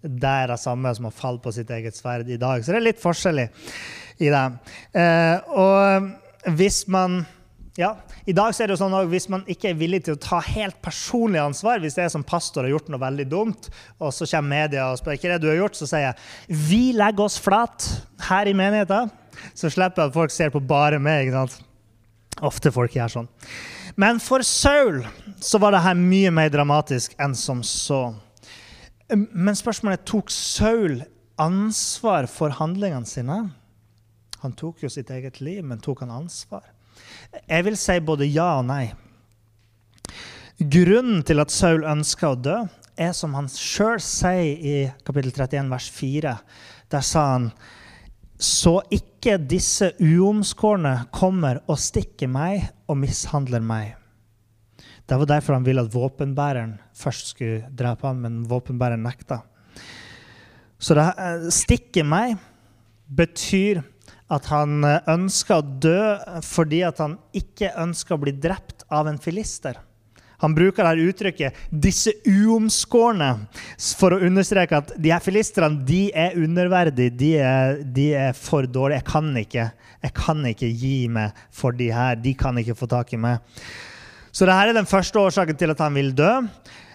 Det 0.00 0.28
er 0.44 0.48
det 0.48 0.60
samme 0.60 0.92
som 0.96 1.08
å 1.10 1.12
falle 1.12 1.42
på 1.44 1.52
sitt 1.52 1.68
eget 1.70 1.96
sverd 1.96 2.28
i 2.28 2.38
dag. 2.40 2.62
Så 2.64 2.72
det 2.72 2.80
er 2.80 2.88
litt 2.88 3.02
forskjellig 3.02 3.50
i 4.20 4.30
det. 4.32 4.46
Eh, 5.00 5.52
og 5.56 6.54
hvis 6.56 6.84
man 6.90 7.22
ja, 7.78 7.94
I 8.28 8.34
dag 8.36 8.52
er 8.52 8.68
det 8.68 8.74
jo 8.74 8.80
sånn 8.80 8.94
at 8.98 9.08
hvis 9.08 9.28
man 9.32 9.44
ikke 9.48 9.70
er 9.70 9.78
villig 9.78 10.02
til 10.04 10.16
å 10.16 10.20
ta 10.20 10.40
helt 10.44 10.76
personlig 10.84 11.38
ansvar, 11.40 11.80
hvis 11.80 11.96
er 12.02 12.10
som 12.12 12.24
pastor 12.26 12.66
har 12.66 12.74
gjort 12.74 12.90
noe 12.92 13.00
veldig 13.00 13.26
dumt, 13.30 13.70
og 14.02 14.12
så 14.12 14.26
kommer 14.28 14.66
media 14.66 14.88
og 14.90 14.98
spør 15.00 15.16
hva 15.16 15.30
det 15.32 15.38
du 15.40 15.48
har 15.48 15.60
gjort, 15.62 15.78
så 15.78 15.88
sier 15.88 16.04
jeg 16.08 16.58
vi 16.68 16.82
legger 16.98 17.24
oss 17.24 17.38
flat 17.40 17.86
her 18.26 18.50
i 18.50 18.56
menigheten. 18.58 19.12
Så 19.56 19.70
slipper 19.72 20.02
jeg 20.02 20.10
at 20.10 20.16
folk 20.18 20.34
ser 20.34 20.52
på 20.52 20.60
bare 20.60 20.98
meg. 21.00 21.28
ikke 21.28 21.38
sant? 21.38 21.62
Ofte 22.50 22.72
folk 22.74 22.96
gjør 22.96 23.14
sånn. 23.14 23.30
Men 24.00 24.20
for 24.22 24.44
Saul 24.46 25.02
så 25.40 25.60
var 25.62 25.74
det 25.74 25.84
her 25.84 25.96
mye 25.98 26.32
mer 26.34 26.52
dramatisk 26.52 27.16
enn 27.20 27.36
som 27.38 27.62
så. 27.66 28.10
Men 29.10 29.56
spørsmålet 29.58 30.00
er 30.02 30.10
tok 30.10 30.30
Saul 30.32 31.00
ansvar 31.40 32.28
for 32.30 32.52
handlingene 32.60 33.08
sine. 33.08 33.40
Han 34.42 34.56
tok 34.56 34.84
jo 34.84 34.90
sitt 34.92 35.10
eget 35.12 35.40
liv, 35.44 35.62
men 35.64 35.82
tok 35.84 36.04
han 36.04 36.12
ansvar? 36.14 36.64
Jeg 37.46 37.64
vil 37.66 37.76
si 37.78 37.96
både 38.04 38.28
ja 38.28 38.54
og 38.58 38.66
nei. 38.70 38.86
Grunnen 40.60 41.22
til 41.24 41.40
at 41.40 41.52
Saul 41.52 41.84
ønska 41.88 42.32
å 42.32 42.38
dø, 42.40 42.56
er 43.00 43.12
som 43.16 43.32
han 43.36 43.48
sjøl 43.48 44.00
sier 44.04 44.60
i 44.60 44.74
kapittel 45.06 45.32
31, 45.32 45.70
vers 45.72 45.86
4. 45.96 46.34
Der 46.92 47.04
sa 47.06 47.26
han 47.34 47.46
så 48.40 48.78
ikke 48.92 49.36
disse 49.44 49.92
uomskårne 50.00 50.94
kommer 51.12 51.60
og 51.68 51.80
stikker 51.80 52.28
meg 52.32 52.66
og 52.88 53.00
mishandler 53.02 53.64
meg. 53.64 53.94
Det 55.04 55.18
var 55.18 55.28
derfor 55.28 55.56
han 55.56 55.66
ville 55.66 55.82
at 55.84 55.92
våpenbæreren 55.92 56.76
først 56.96 57.32
skulle 57.34 57.64
drepe 57.76 58.06
ham, 58.06 58.20
men 58.24 58.42
våpenbæreren 58.48 59.02
nekta. 59.04 59.40
Så 60.80 60.96
det 60.96 61.06
eh, 61.20 61.48
stikker 61.52 62.06
meg 62.08 62.38
betyr 63.10 63.82
at 64.30 64.48
han 64.52 64.84
eh, 64.86 65.00
ønska 65.10 65.60
å 65.60 65.68
dø 65.82 66.00
fordi 66.46 66.84
at 66.86 67.02
han 67.02 67.18
ikke 67.36 67.74
ønska 67.82 68.16
å 68.16 68.22
bli 68.22 68.34
drept 68.38 68.86
av 68.90 69.10
en 69.10 69.20
filister. 69.20 69.78
Han 70.40 70.54
bruker 70.56 70.86
dette 70.86 71.08
uttrykket 71.10 71.56
'disse 71.68 72.14
uomskårne' 72.24 73.34
for 73.98 74.16
å 74.16 74.22
understreke 74.24 74.78
at 74.78 74.94
de 74.96 75.12
her 75.12 75.20
filisterne 75.20 75.84
de 75.84 76.08
er 76.16 76.38
underverdige. 76.40 77.12
De 77.12 77.30
er, 77.36 77.82
de 77.84 78.06
er, 78.16 78.32
for 78.32 78.64
dårlige. 78.64 79.02
Jeg 79.02 79.08
kan, 79.10 79.28
ikke, 79.36 79.66
jeg 80.06 80.14
kan 80.16 80.46
ikke 80.48 80.72
gi 80.72 80.96
meg 81.12 81.36
for 81.52 81.76
de 81.76 81.90
her. 81.92 82.16
De 82.16 82.32
kan 82.34 82.56
ikke 82.56 82.78
få 82.78 82.88
tak 82.88 83.12
i 83.12 83.20
meg. 83.20 83.44
Så 84.32 84.46
dette 84.46 84.70
er 84.70 84.72
den 84.72 84.88
første 84.88 85.20
årsaken 85.20 85.58
til 85.60 85.74
at 85.74 85.84
han 85.84 85.94
vil 85.98 86.14
dø. 86.16 86.32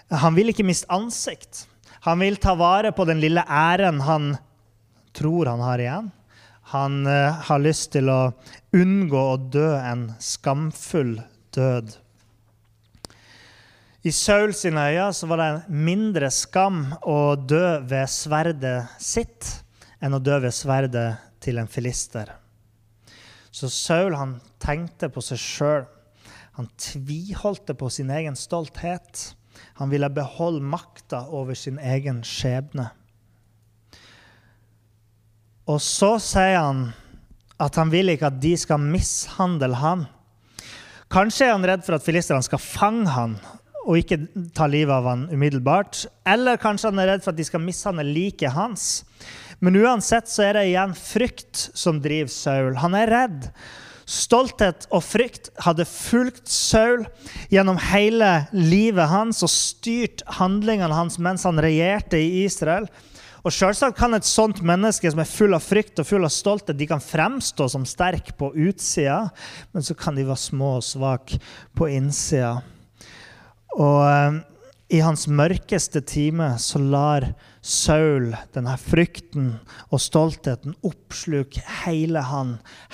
Han 0.09 0.35
vil 0.37 0.49
ikke 0.49 0.65
miste 0.65 0.89
ansikt. 0.89 1.67
Han 2.05 2.21
vil 2.21 2.37
ta 2.41 2.55
vare 2.57 2.93
på 2.95 3.05
den 3.05 3.21
lille 3.21 3.45
æren 3.45 4.01
han 4.05 4.35
tror 5.15 5.49
han 5.53 5.61
har 5.61 5.81
igjen. 5.81 6.09
Han 6.73 7.05
uh, 7.05 7.35
har 7.45 7.61
lyst 7.61 7.91
til 7.93 8.09
å 8.09 8.33
unngå 8.73 9.21
å 9.33 9.37
dø 9.37 9.67
en 9.77 10.07
skamfull 10.21 11.19
død. 11.55 11.93
I 14.05 14.11
Saul 14.13 14.53
sine 14.53 14.83
øyne 14.91 15.11
så 15.17 15.29
var 15.29 15.41
det 15.41 15.77
mindre 15.81 16.29
skam 16.33 16.83
å 17.01 17.35
dø 17.37 17.79
ved 17.89 18.09
sverdet 18.09 18.89
sitt 19.01 19.47
enn 20.01 20.13
å 20.13 20.21
dø 20.21 20.37
ved 20.43 20.53
sverdet 20.53 21.07
til 21.41 21.57
en 21.57 21.69
filister. 21.69 22.29
Så 23.49 23.69
Saul 23.73 24.17
han 24.17 24.35
tenkte 24.61 25.09
på 25.09 25.23
seg 25.25 25.41
sjøl. 25.41 25.87
Han 26.57 26.69
tviholdte 26.77 27.73
på 27.77 27.89
sin 27.93 28.11
egen 28.13 28.37
stolthet. 28.37 29.31
Han 29.79 29.89
ville 29.89 30.09
beholde 30.11 30.63
makta 30.63 31.23
over 31.31 31.57
sin 31.57 31.79
egen 31.79 32.21
skjebne. 32.27 32.89
Og 35.65 35.81
så 35.81 36.15
sier 36.21 36.59
han 36.59 36.87
at 37.61 37.77
han 37.79 37.91
vil 37.93 38.11
ikke 38.13 38.29
at 38.29 38.41
de 38.43 38.53
skal 38.59 38.81
mishandle 38.81 39.77
han. 39.79 40.05
Kanskje 41.11 41.47
er 41.47 41.55
han 41.55 41.65
redd 41.65 41.85
for 41.85 41.97
at 41.97 42.05
filisterne 42.05 42.43
skal 42.45 42.61
fange 42.61 43.13
han 43.13 43.37
og 43.85 43.99
ikke 43.99 44.17
ta 44.57 44.65
livet 44.69 44.93
av 44.93 45.07
han 45.07 45.25
umiddelbart. 45.29 46.05
Eller 46.27 46.61
kanskje 46.61 46.89
han 46.89 47.01
er 47.01 47.13
redd 47.13 47.25
for 47.25 47.33
at 47.33 47.39
de 47.39 47.45
skal 47.47 47.63
mishandle 47.63 48.05
liket 48.07 48.55
hans. 48.55 49.05
Men 49.61 49.77
uansett 49.79 50.29
så 50.29 50.47
er 50.47 50.57
det 50.57 50.67
igjen 50.71 50.95
frykt 50.97 51.67
som 51.77 52.01
driver 52.03 52.33
Saul. 52.33 52.71
Han 52.81 52.97
er 52.97 53.11
redd. 53.13 53.49
Stolthet 54.05 54.85
og 54.93 55.01
frykt 55.05 55.49
hadde 55.65 55.87
fulgt 55.89 56.49
Saul 56.51 57.07
gjennom 57.53 57.79
hele 57.89 58.45
livet 58.53 59.09
hans 59.09 59.41
og 59.45 59.49
styrt 59.53 60.21
handlingene 60.37 60.93
hans 60.93 61.17
mens 61.21 61.45
han 61.47 61.61
regjerte 61.61 62.19
i 62.21 62.43
Israel. 62.43 62.89
Og 63.45 63.53
Selvsagt 63.53 63.99
kan 63.99 64.17
et 64.17 64.25
sånt 64.25 64.63
menneske 64.65 65.09
som 65.11 65.19
er 65.21 65.29
full 65.29 65.53
av 65.53 65.61
frykt 65.61 66.01
og 66.01 66.07
full 66.09 66.25
av 66.25 66.33
stolthet, 66.33 66.77
de 66.79 66.87
kan 66.89 67.03
fremstå 67.03 67.67
som 67.69 67.83
sterke 67.85 68.33
på 68.39 68.49
utsida, 68.57 69.27
men 69.69 69.85
så 69.85 69.93
kan 69.97 70.17
de 70.17 70.25
være 70.25 70.41
små 70.41 70.71
og 70.79 70.85
svake 70.87 71.37
på 71.77 71.91
innsida. 71.93 72.55
Og 73.77 73.99
eh, 74.09 74.39
i 74.97 75.03
hans 75.05 75.27
mørkeste 75.29 76.01
time 76.09 76.55
så 76.61 76.81
lar 76.81 77.27
Saul 77.65 78.27
denne 78.53 78.75
frykten 78.77 79.47
og 79.89 80.01
stoltheten 80.03 80.75
oppsluker 80.85 81.65
hele 81.81 82.21
han, 82.21 82.51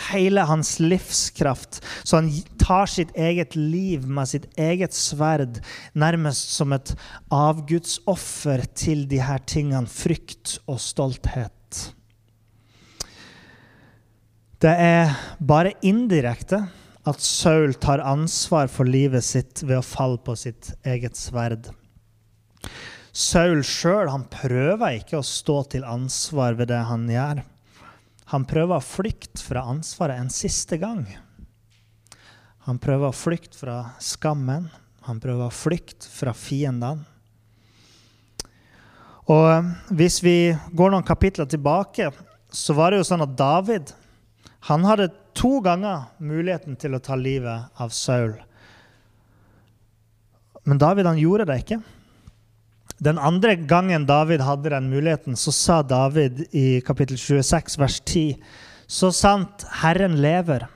hele 0.07 0.45
hans 0.47 0.77
livskraft. 0.79 1.81
Så 2.07 2.21
han 2.21 2.29
tar 2.61 2.87
sitt 2.87 3.11
eget 3.19 3.57
liv 3.59 4.05
med 4.07 4.31
sitt 4.31 4.47
eget 4.55 4.95
sverd, 4.95 5.59
nærmest 5.91 6.53
som 6.55 6.71
et 6.71 6.93
avgudsoffer 7.35 8.63
til 8.71 9.03
de 9.11 9.19
her 9.19 9.43
tingene, 9.43 9.91
frykt 9.91 10.55
og 10.71 10.79
stolthet. 10.79 11.81
Det 14.61 14.71
er 14.71 15.11
bare 15.43 15.75
indirekte 15.83 16.61
at 17.09 17.19
Saul 17.25 17.73
tar 17.81 18.03
ansvar 18.05 18.71
for 18.71 18.87
livet 18.87 19.25
sitt 19.25 19.65
ved 19.65 19.81
å 19.81 19.85
falle 19.85 20.21
på 20.21 20.37
sitt 20.39 20.71
eget 20.87 21.17
sverd. 21.19 21.71
Saul 23.11 23.59
sjøl 23.67 24.07
prøver 24.31 25.01
ikke 25.01 25.19
å 25.19 25.25
stå 25.25 25.57
til 25.73 25.83
ansvar 25.83 26.55
ved 26.59 26.71
det 26.71 26.79
han 26.87 27.09
gjør. 27.11 27.43
Han 28.31 28.45
prøver 28.47 28.77
å 28.77 28.85
flykte 28.85 29.43
fra 29.43 29.65
ansvaret 29.67 30.21
en 30.21 30.31
siste 30.31 30.79
gang. 30.79 31.03
Han 32.69 32.79
prøver 32.79 33.09
å 33.09 33.15
flykte 33.15 33.59
fra 33.59 33.77
skammen. 33.99 34.69
Han 35.09 35.19
prøver 35.19 35.49
å 35.49 35.55
flykte 35.55 36.07
fra 36.07 36.31
fiendene. 36.37 37.03
Og 39.31 39.47
eh, 39.49 39.71
hvis 39.95 40.19
vi 40.23 40.35
går 40.75 40.93
noen 40.93 41.05
kapitler 41.05 41.47
tilbake, 41.49 42.09
så 42.51 42.75
var 42.75 42.91
det 42.91 43.01
jo 43.01 43.07
sånn 43.11 43.23
at 43.23 43.35
David 43.37 43.91
han 44.67 44.85
hadde 44.85 45.11
to 45.37 45.59
ganger 45.63 46.09
muligheten 46.21 46.75
til 46.79 46.95
å 46.95 47.01
ta 47.03 47.15
livet 47.17 47.71
av 47.81 47.93
Saul. 47.95 48.35
Men 50.63 50.81
David 50.81 51.09
han 51.09 51.19
gjorde 51.21 51.47
det 51.49 51.61
ikke. 51.63 51.79
Den 53.01 53.17
andre 53.17 53.55
gangen 53.55 54.03
David 54.05 54.43
hadde 54.45 54.69
den 54.69 54.91
muligheten, 54.91 55.33
så 55.33 55.49
sa 55.49 55.79
David 55.81 56.43
i 56.53 56.81
kapittel 56.85 57.17
26, 57.17 57.79
vers 57.81 57.95
10, 58.05 58.35
Så 58.87 59.09
sant 59.15 59.63
Herren 59.81 60.19
lever. 60.21 60.67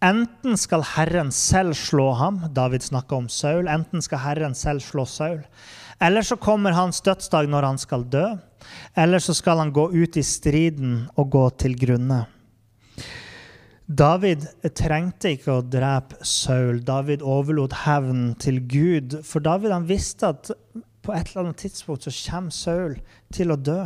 Enten 0.00 0.56
skal 0.56 0.84
Herren 0.94 1.32
selv 1.34 1.74
slå 1.76 2.12
ham, 2.16 2.38
David 2.54 2.86
snakker 2.86 3.16
om 3.16 3.28
Saul, 3.28 3.68
enten 3.68 4.00
skal 4.00 4.22
Herren 4.22 4.54
selv 4.54 4.80
slå 4.80 5.04
Saul, 5.04 5.42
eller 6.00 6.22
så 6.22 6.38
kommer 6.40 6.72
hans 6.72 7.02
dødsdag 7.04 7.50
når 7.52 7.68
han 7.68 7.78
skal 7.82 8.06
dø, 8.08 8.24
eller 8.96 9.20
så 9.20 9.34
skal 9.36 9.60
han 9.60 9.74
gå 9.74 9.90
ut 9.92 10.16
i 10.16 10.24
striden 10.24 11.10
og 11.16 11.30
gå 11.34 11.44
til 11.60 11.76
grunne. 11.76 12.22
David 13.86 14.48
trengte 14.74 15.36
ikke 15.36 15.58
å 15.58 15.62
drepe 15.62 16.24
Saul. 16.26 16.80
David 16.82 17.22
overlot 17.22 17.84
hevnen 17.84 18.32
til 18.42 18.58
Gud. 18.66 19.20
For 19.22 19.44
David 19.44 19.70
han 19.76 19.86
visste 19.86 20.32
at 20.32 20.50
på 21.06 21.14
et 21.14 21.30
eller 21.30 21.44
annet 21.46 21.62
tidspunkt 21.62 22.06
så 22.06 22.12
kommer 22.26 22.54
Saul 22.54 22.98
til 23.34 23.54
å 23.54 23.58
dø. 23.58 23.80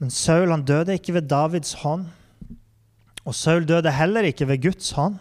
Men 0.00 0.12
Saul 0.14 0.52
han 0.52 0.64
døde 0.64 0.94
ikke 0.96 1.18
ved 1.18 1.28
Davids 1.30 1.74
hånd. 1.82 2.06
Og 3.26 3.36
Saul 3.36 3.66
døde 3.68 3.92
heller 3.92 4.28
ikke 4.30 4.48
ved 4.48 4.62
Guds 4.64 4.94
hånd. 4.96 5.18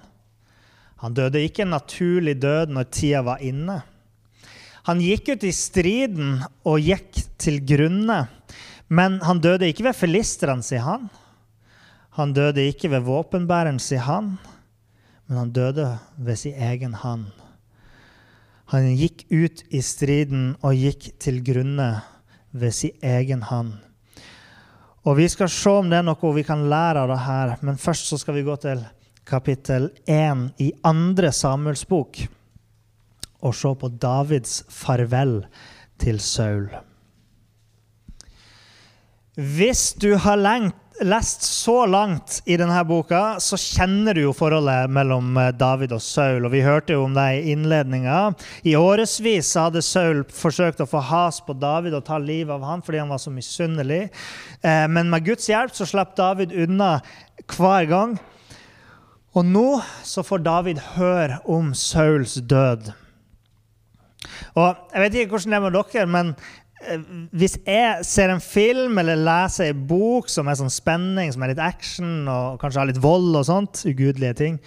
Han 1.03 1.15
døde 1.15 1.41
ikke 1.43 1.65
en 1.65 1.73
naturlig 1.73 2.37
død 2.41 2.75
når 2.75 2.91
tida 2.93 3.23
var 3.25 3.41
inne. 3.43 3.81
Han 4.87 5.01
gikk 5.03 5.33
ut 5.33 5.43
i 5.47 5.53
striden 5.55 6.39
og 6.67 6.79
gikk 6.83 7.19
til 7.39 7.59
grunne, 7.67 8.23
men 8.87 9.19
han 9.23 9.41
døde 9.43 9.67
ikke 9.69 9.85
ved 9.89 9.97
filistrene, 9.97 10.65
sier 10.65 10.85
han. 10.85 11.09
Han 12.17 12.33
døde 12.35 12.65
ikke 12.71 12.89
ved 12.91 13.05
våpenbæreren, 13.05 13.79
sier 13.79 14.03
han, 14.07 14.33
men 15.27 15.43
han 15.43 15.53
døde 15.55 15.91
ved 16.17 16.39
sin 16.41 16.57
egen 16.57 16.95
hand. 17.03 17.29
Han 18.69 18.91
gikk 18.93 19.23
ut 19.33 19.63
i 19.73 19.81
striden 19.81 20.51
og 20.61 20.77
gikk 20.77 21.07
til 21.17 21.39
grunne 21.41 21.87
ved 22.53 22.73
sin 22.75 22.97
egen 23.01 23.41
hand. 23.49 23.73
Og 25.07 25.17
Vi 25.17 25.25
skal 25.31 25.49
se 25.49 25.71
om 25.73 25.89
det 25.89 25.97
er 25.97 26.05
noe 26.05 26.33
vi 26.35 26.43
kan 26.45 26.67
lære 26.69 27.01
av 27.01 27.09
det 27.09 27.21
her, 27.25 27.55
men 27.65 27.81
først 27.81 28.11
så 28.11 28.19
skal 28.21 28.35
vi 28.37 28.45
gå 28.45 28.55
til 28.61 28.83
kapittel 29.25 29.89
1 30.05 30.61
i 30.61 30.71
andre 30.85 31.31
Samuels 31.33 31.85
bok 31.89 32.19
og 33.41 33.55
se 33.55 33.71
på 33.73 33.89
Davids 33.89 34.63
farvel 34.69 35.39
til 35.97 36.19
Saul. 36.19 36.69
Hvis 39.33 39.93
du 39.93 40.13
har 40.19 40.35
lengt, 40.35 40.75
lest 41.01 41.43
så 41.43 41.85
langt 41.85 42.41
i 42.45 42.57
denne 42.59 42.79
boka, 42.87 43.39
så 43.39 43.57
kjenner 43.59 44.15
du 44.15 44.21
jo 44.23 44.33
forholdet 44.35 44.91
mellom 44.91 45.37
eh, 45.39 45.51
David 45.55 45.93
og 45.95 46.01
Saul. 46.03 46.45
og 46.45 46.53
Vi 46.53 46.63
hørte 46.65 46.95
jo 46.95 47.05
om 47.05 47.15
det 47.15 47.27
i 47.39 47.53
innledninga. 47.53 48.33
I 48.67 48.75
årevis 48.79 49.53
hadde 49.59 49.83
Saul 49.85 50.23
forsøkt 50.33 50.83
å 50.83 50.89
få 50.89 51.01
has 51.09 51.39
på 51.45 51.55
David 51.57 51.95
og 51.97 52.05
ta 52.07 52.19
livet 52.19 52.53
av 52.55 52.65
han 52.67 52.83
fordi 52.85 53.01
han 53.01 53.13
var 53.13 53.21
så 53.23 53.33
misunnelig. 53.33 54.07
Eh, 54.61 54.85
men 54.91 55.11
med 55.11 55.27
Guds 55.27 55.49
hjelp 55.49 55.75
så 55.75 55.87
slapp 55.87 56.15
David 56.19 56.55
unna 56.55 56.97
hver 57.55 57.89
gang. 57.89 58.17
Og 59.37 59.45
nå 59.45 59.67
så 60.03 60.25
får 60.25 60.43
David 60.43 60.81
høre 60.97 61.39
om 61.47 61.71
Sauls 61.77 62.39
død. 62.43 62.91
Og 64.57 64.75
Jeg 64.93 65.01
vet 65.03 65.15
ikke 65.15 65.37
hvordan 65.37 65.53
det 65.53 65.57
er 65.57 65.63
med 65.63 65.75
dere, 65.77 66.07
men 66.09 66.31
hvis 67.35 67.57
jeg 67.65 68.07
ser 68.07 68.31
en 68.33 68.41
film 68.43 68.97
eller 69.01 69.19
leser 69.19 69.73
en 69.73 69.85
bok 69.89 70.29
som 70.31 70.47
er 70.47 70.57
sånn 70.59 70.71
spenning, 70.71 71.31
som 71.33 71.43
er 71.43 71.53
litt 71.53 71.61
action 71.63 72.27
og 72.31 72.59
kanskje 72.61 72.81
har 72.81 72.89
litt 72.91 73.01
vold 73.03 73.35
og 73.35 73.47
sånt, 73.49 73.83
ugudelige 73.89 74.37
ting, 74.39 74.59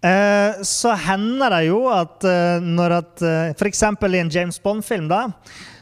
eh, 0.00 0.62
så 0.64 0.96
hender 1.06 1.58
det 1.58 1.62
jo 1.68 1.82
at 1.92 2.26
eh, 2.26 2.64
når 2.64 2.98
at 3.02 3.24
F.eks. 3.56 3.84
i 3.84 4.20
en 4.22 4.32
James 4.32 4.60
Bond-film, 4.64 5.10
da, 5.12 5.26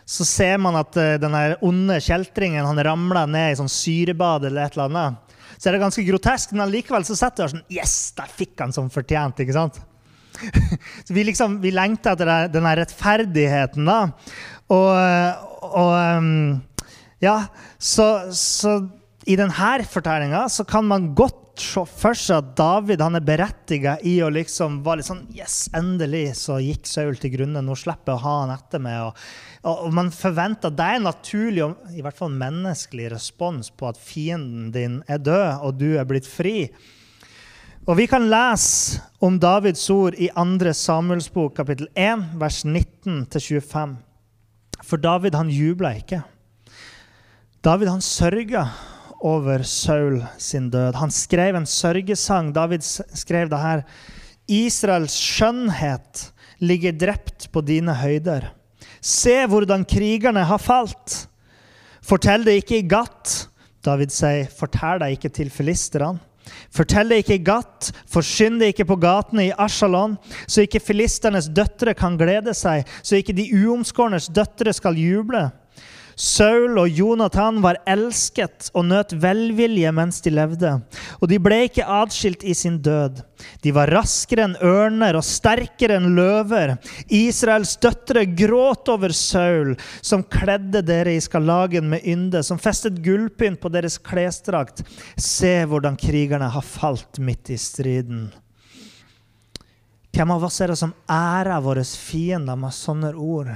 så 0.05 0.27
ser 0.29 0.59
man 0.61 0.77
at 0.77 0.93
den 0.93 1.33
onde 1.65 1.97
kjeltringen 2.05 2.67
han 2.67 2.83
ramler 2.85 3.31
ned 3.31 3.55
i 3.55 3.57
sånn 3.57 3.73
syrebad 3.73 4.45
eller 4.51 4.67
et 4.67 4.77
eller 4.77 4.91
annet. 4.91 5.25
Så 5.57 5.71
er 5.71 5.77
det 5.77 5.85
ganske 5.85 6.05
grotesk, 6.05 6.53
men 6.59 6.69
likevel 6.73 7.07
så 7.09 7.17
setter 7.17 7.47
det 7.47 7.55
sånn 7.55 7.67
Yes, 7.73 7.97
der 8.19 8.29
fikk 8.29 8.59
han 8.61 8.75
som 8.75 8.91
fortjent. 8.93 9.41
ikke 9.41 9.57
sant? 9.57 9.79
så 11.07 11.15
vi, 11.15 11.25
liksom, 11.25 11.61
vi 11.63 11.71
lengter 11.75 12.15
etter 12.15 12.51
denne 12.53 12.75
rettferdigheten, 12.81 13.87
da. 13.87 14.01
Og, 14.73 14.93
og 15.69 15.95
um, 16.19 16.61
Ja, 17.23 17.47
så, 17.79 18.33
så 18.33 18.79
i 19.25 19.37
denne 19.41 19.89
fortellinga 19.89 20.47
så 20.53 20.65
kan 20.69 20.85
man 20.89 21.13
godt 21.17 21.41
se 21.61 21.85
for 21.87 22.19
seg 22.19 22.41
at 22.41 22.55
David 22.59 23.03
han 23.05 23.15
er 23.17 23.25
berettiga 23.25 23.95
i 24.03 24.17
å 24.25 24.31
liksom 24.33 24.81
være 24.85 25.01
litt 25.01 25.09
sånn 25.09 25.23
Yes, 25.37 25.69
endelig 25.77 26.35
så 26.41 26.59
gikk 26.61 26.89
Saul 26.91 27.17
til 27.21 27.33
grunne. 27.37 27.63
Nå 27.63 27.77
slipper 27.79 28.13
jeg 28.15 28.19
å 28.19 28.25
ha 28.25 28.35
han 28.43 28.55
etter 28.57 28.83
meg. 28.83 28.99
Og, 29.07 29.23
og, 29.63 29.85
og 29.87 29.95
man 29.97 30.11
forventer 30.15 30.73
at 30.73 30.79
det 30.79 30.89
er 30.89 30.99
en 30.99 31.09
naturlig 31.09 31.65
og 31.69 31.95
i 31.95 32.03
hvert 32.05 32.19
fall 32.19 32.35
menneskelig 32.35 33.13
respons 33.15 33.71
på 33.71 33.89
at 33.89 34.01
fienden 34.01 34.73
din 34.75 35.01
er 35.09 35.23
død, 35.23 35.63
og 35.65 35.79
du 35.81 35.95
er 35.95 36.09
blitt 36.09 36.29
fri. 36.29 36.69
Og 37.85 37.99
Vi 38.01 38.07
kan 38.09 38.31
lese 38.33 39.03
om 39.21 39.37
Davids 39.39 39.85
ord 39.93 40.17
i 40.17 40.31
2. 40.33 40.73
Samuels 40.73 41.29
bok, 41.33 41.53
kapittel 41.57 41.91
1, 41.95 42.31
vers 42.41 42.65
19-25. 42.65 43.99
For 44.85 45.01
David 45.01 45.37
han 45.37 45.53
jubla 45.53 45.95
ikke. 45.99 46.21
David 47.65 47.89
han 47.89 48.05
sørga 48.05 48.67
over 49.25 49.63
Saul 49.65 50.19
sin 50.39 50.69
død. 50.73 50.99
Han 51.01 51.13
skrev 51.15 51.57
en 51.57 51.69
sørgesang. 51.69 52.53
David 52.53 52.85
skrev 52.85 53.49
det 53.49 53.61
her. 53.61 53.85
Israels 54.53 55.17
skjønnhet 55.17 56.27
ligger 56.61 56.93
drept 57.01 57.49
på 57.53 57.63
dine 57.65 57.95
høyder. 57.97 58.51
Se 59.01 59.47
hvordan 59.49 59.87
krigerne 59.89 60.45
har 60.45 60.61
falt. 60.61 61.25
Fortell 62.05 62.45
det 62.45 62.59
ikke 62.61 62.83
i 62.83 62.89
Gat. 62.89 63.49
David 63.85 64.13
sier, 64.13 64.49
fortell 64.53 65.01
det 65.01 65.15
ikke 65.17 65.33
til 65.33 65.51
filisterne. 65.53 66.21
Fortell 66.75 67.11
det 67.11 67.23
ikke 67.23 67.39
i 67.39 67.45
Gat, 67.45 67.91
forsyn 68.11 68.59
det 68.61 68.73
ikke 68.73 68.89
på 68.89 68.99
gatene 69.03 69.49
i 69.49 69.55
Ashalon, 69.59 70.17
så 70.47 70.65
ikke 70.65 70.83
filisternes 70.83 71.51
døtre 71.55 71.95
kan 71.97 72.19
glede 72.21 72.55
seg, 72.57 72.89
så 73.03 73.21
ikke 73.21 73.37
de 73.37 73.49
uomskårnes 73.63 74.31
døtre 74.35 74.75
skal 74.77 74.99
juble. 75.01 75.47
Saul 76.17 76.79
og 76.79 76.89
Jonathan 76.89 77.61
var 77.65 77.81
elsket 77.91 78.71
og 78.75 78.87
nøt 78.91 79.15
velvilje 79.23 79.91
mens 79.95 80.21
de 80.25 80.33
levde, 80.35 80.73
og 81.21 81.31
de 81.31 81.39
ble 81.43 81.65
ikke 81.69 81.87
atskilt 82.01 82.45
i 82.47 82.55
sin 82.57 82.79
død. 82.85 83.23
De 83.65 83.73
var 83.75 83.91
raskere 83.93 84.47
enn 84.47 84.57
ørner 84.65 85.19
og 85.19 85.27
sterkere 85.27 85.99
enn 85.99 86.15
løver. 86.17 86.77
Israels 87.13 87.75
døtre 87.83 88.25
gråt 88.31 88.89
over 88.93 89.15
Saul, 89.17 89.75
som 90.01 90.25
kledde 90.25 90.85
dere 90.87 91.17
i 91.17 91.25
skalagen 91.25 91.91
med 91.93 92.07
ynde, 92.09 92.45
som 92.47 92.61
festet 92.63 93.03
gullpynt 93.05 93.61
på 93.61 93.73
deres 93.75 93.99
klesdrakt. 93.99 94.85
Se 95.17 95.57
hvordan 95.69 95.99
krigerne 96.01 96.49
har 96.55 96.65
falt 96.65 97.21
midt 97.21 97.53
i 97.55 97.61
striden. 97.61 98.29
Hvem 100.15 100.31
av 100.31 100.45
oss 100.47 100.61
er 100.63 100.71
det 100.71 100.77
som 100.79 100.93
ærer 101.11 101.63
våre 101.65 101.83
fiender 101.83 102.55
med 102.59 102.75
sånne 102.77 103.11
ord? 103.19 103.49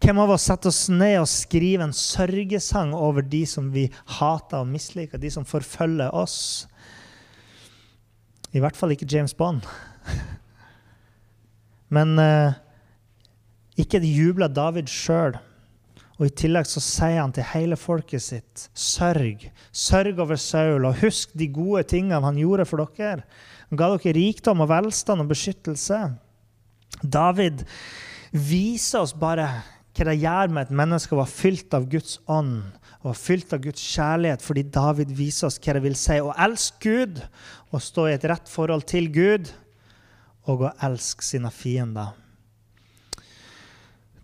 Hvem 0.00 0.20
av 0.22 0.30
oss 0.32 0.46
setter 0.48 0.70
oss 0.70 0.86
ned 0.88 1.18
og 1.20 1.28
skriver 1.28 1.84
en 1.84 1.92
sørgesang 1.92 2.94
over 2.96 3.26
de 3.26 3.42
som 3.48 3.66
vi 3.74 3.90
hater 4.16 4.62
og 4.62 4.70
misliker, 4.70 5.20
de 5.20 5.28
som 5.34 5.44
forfølger 5.44 6.14
oss? 6.16 6.64
I 8.56 8.62
hvert 8.64 8.78
fall 8.78 8.94
ikke 8.94 9.08
James 9.10 9.36
Bond. 9.36 9.68
Men 11.94 12.16
eh, 12.22 12.56
ikke 13.76 14.00
jubler 14.00 14.48
David 14.48 14.88
sjøl. 14.88 15.36
Og 16.18 16.26
I 16.26 16.34
tillegg 16.34 16.66
så 16.66 16.80
sier 16.82 17.20
han 17.20 17.36
til 17.36 17.46
hele 17.52 17.76
folket 17.78 18.24
sitt 18.24 18.64
sørg. 18.74 19.44
Sørg 19.70 20.24
over 20.24 20.40
Saul, 20.40 20.88
og 20.88 20.98
husk 21.04 21.36
de 21.38 21.46
gode 21.52 21.84
tingene 21.92 22.24
han 22.24 22.40
gjorde 22.40 22.66
for 22.66 22.88
dere. 22.96 23.28
Han 23.68 23.80
ga 23.80 23.90
dere 23.94 24.16
rikdom 24.16 24.64
og 24.64 24.70
velstand 24.70 25.24
og 25.24 25.30
beskyttelse. 25.32 25.98
David 27.02 27.64
viser 28.32 29.04
oss 29.04 29.14
bare 29.16 29.48
hva 29.98 30.06
det 30.08 30.20
gjør 30.22 30.52
med 30.54 30.68
et 30.68 30.76
menneske 30.78 31.14
å 31.14 31.20
være 31.20 31.34
fylt 31.34 31.74
av 31.74 31.88
Guds 31.90 32.18
ånd 32.30 32.60
og 33.06 33.16
fylt 33.16 33.52
av 33.54 33.62
Guds 33.62 33.82
kjærlighet, 33.94 34.42
fordi 34.42 34.64
David 34.74 35.12
viser 35.14 35.48
oss 35.48 35.58
hva 35.62 35.76
det 35.76 35.84
vil 35.84 35.96
si 35.98 36.18
å 36.18 36.34
elske 36.34 36.80
Gud 36.82 37.20
og 37.70 37.82
stå 37.82 38.08
i 38.08 38.14
et 38.16 38.26
rett 38.30 38.50
forhold 38.50 38.86
til 38.90 39.10
Gud 39.14 39.52
og 40.48 40.64
å 40.66 40.72
elske 40.88 41.26
sine 41.26 41.52
fiender. 41.54 42.14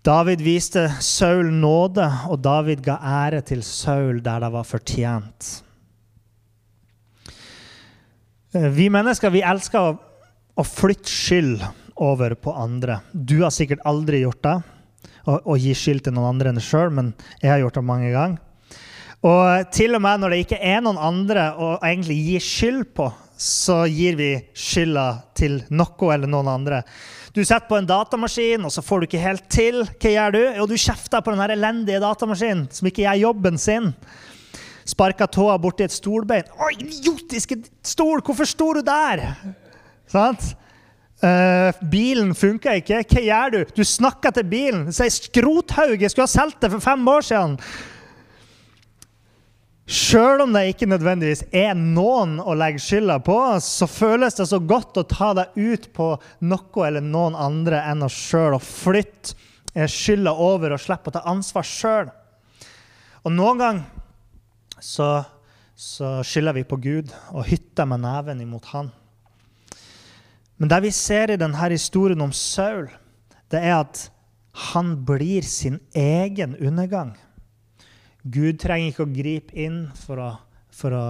David 0.04 0.42
viste 0.44 0.83
Saul 1.00 1.48
nåde, 1.48 2.04
og 2.28 2.42
David 2.44 2.83
ga 2.85 2.98
ære 3.24 3.40
til 3.48 3.62
Saul 3.64 4.18
der 4.24 4.42
det 4.44 4.50
var 4.52 4.66
fortjent. 4.68 5.52
Eh, 8.54 8.68
vi 8.70 8.86
mennesker 8.92 9.32
vi 9.34 9.42
elsker 9.42 9.96
å, 10.54 10.64
flytte 10.64 11.10
skyld 11.10 11.62
over 11.98 12.36
på 12.38 12.52
andre. 12.54 13.00
Du 13.10 13.40
har 13.42 13.50
sikkert 13.54 13.82
aldri 13.88 14.22
gjort 14.22 14.42
det, 14.46 14.54
å 15.26 15.56
gi 15.58 15.72
skyld 15.74 16.04
til 16.04 16.14
noen 16.14 16.34
andre 16.34 16.52
enn 16.52 16.60
deg 16.60 16.66
sjøl, 16.66 16.92
men 16.94 17.14
jeg 17.40 17.50
har 17.50 17.62
gjort 17.62 17.78
det 17.80 17.82
mange 17.88 18.10
ganger. 18.12 18.38
Og 19.24 19.70
til 19.72 19.96
og 19.96 20.02
med 20.04 20.20
når 20.20 20.34
det 20.34 20.38
ikke 20.44 20.60
er 20.60 20.82
noen 20.84 21.00
andre 21.00 21.48
å 21.56 21.70
egentlig 21.80 22.18
gi 22.20 22.40
skyld 22.44 22.90
på, 22.94 23.08
så 23.40 23.80
gir 23.90 24.18
vi 24.20 24.30
skylda 24.54 25.06
til 25.34 25.56
noe 25.74 26.10
eller 26.14 26.30
noen 26.30 26.52
andre. 26.52 26.82
Du 27.34 27.40
setter 27.42 27.66
på 27.66 27.80
en 27.80 27.88
datamaskin, 27.88 28.62
og 28.62 28.70
så 28.70 28.84
får 28.84 29.00
du 29.00 29.08
ikke 29.08 29.24
helt 29.24 29.48
til. 29.50 29.80
Hva 29.98 30.12
gjør 30.12 30.36
du? 30.36 30.42
Jo, 30.60 30.68
du 30.70 30.76
kjefter 30.78 31.24
på 31.24 31.34
den 31.34 31.42
elendige 31.56 32.04
datamaskinen 32.04 32.68
som 32.70 32.86
ikke 32.86 33.08
gjør 33.08 33.24
jobben 33.24 33.58
sin. 33.58 33.90
Sparka 34.88 35.26
tåa 35.26 35.56
borti 35.58 35.86
et 35.86 35.94
stolbein. 35.94 36.44
'Å, 36.44 36.70
idiotiske 36.74 37.58
stol! 37.82 38.22
Hvorfor 38.24 38.48
sto 38.48 38.72
du 38.74 38.82
der?' 38.84 39.26
Sant? 40.10 40.54
Uh, 41.24 41.72
bilen 41.88 42.34
funka 42.36 42.74
ikke. 42.82 43.00
Hva 43.08 43.22
gjør 43.24 43.52
du? 43.54 43.60
Du 43.78 43.84
snakker 43.86 44.34
til 44.34 44.44
bilen. 44.44 44.92
Sier 44.92 45.08
'skrothaug', 45.08 46.00
jeg 46.00 46.12
skulle 46.12 46.28
ha 46.28 46.34
solgt 46.34 46.60
det 46.60 46.70
for 46.74 46.84
fem 46.84 47.08
år 47.08 47.24
siden. 47.24 47.58
Sjøl 49.84 50.40
om 50.40 50.54
det 50.56 50.62
ikke 50.72 50.88
nødvendigvis 50.88 51.42
er 51.52 51.74
noen 51.76 52.38
å 52.40 52.54
legge 52.56 52.80
skylda 52.80 53.18
på, 53.20 53.36
så 53.60 53.84
føles 53.84 54.36
det 54.38 54.46
så 54.48 54.56
godt 54.64 54.96
å 54.96 55.04
ta 55.04 55.34
deg 55.36 55.58
ut 55.60 55.90
på 55.92 56.06
noe 56.48 56.86
eller 56.86 57.04
noen 57.04 57.36
andre 57.36 57.82
enn 57.90 58.06
oss 58.06 58.16
sjøl 58.16 58.56
og 58.56 58.64
flytte 58.64 59.36
skylda 59.90 60.32
over 60.40 60.72
og 60.72 60.80
slippe 60.80 61.12
å 61.12 61.16
ta 61.18 61.24
ansvar 61.28 61.68
sjøl. 61.68 62.08
Og 63.24 63.32
noen 63.36 63.60
ganger 63.60 63.93
så, 64.84 65.08
så 65.74 66.18
skylder 66.26 66.58
vi 66.58 66.66
på 66.68 66.78
Gud 66.82 67.12
og 67.32 67.46
hytter 67.48 67.88
med 67.88 68.04
neven 68.04 68.42
imot 68.44 68.68
Han. 68.74 68.92
Men 70.60 70.70
det 70.70 70.82
vi 70.84 70.92
ser 70.94 71.32
i 71.32 71.40
denne 71.40 71.70
historien 71.72 72.20
om 72.22 72.32
Saul, 72.32 72.86
det 73.50 73.62
er 73.64 73.80
at 73.80 74.08
han 74.70 74.94
blir 75.06 75.42
sin 75.42 75.80
egen 75.98 76.54
undergang. 76.62 77.16
Gud 78.22 78.60
trenger 78.62 78.92
ikke 78.92 79.04
å 79.04 79.12
gripe 79.12 79.56
inn 79.58 79.80
for 79.98 80.20
å, 80.22 80.30
for 80.72 80.94
å, 80.94 81.06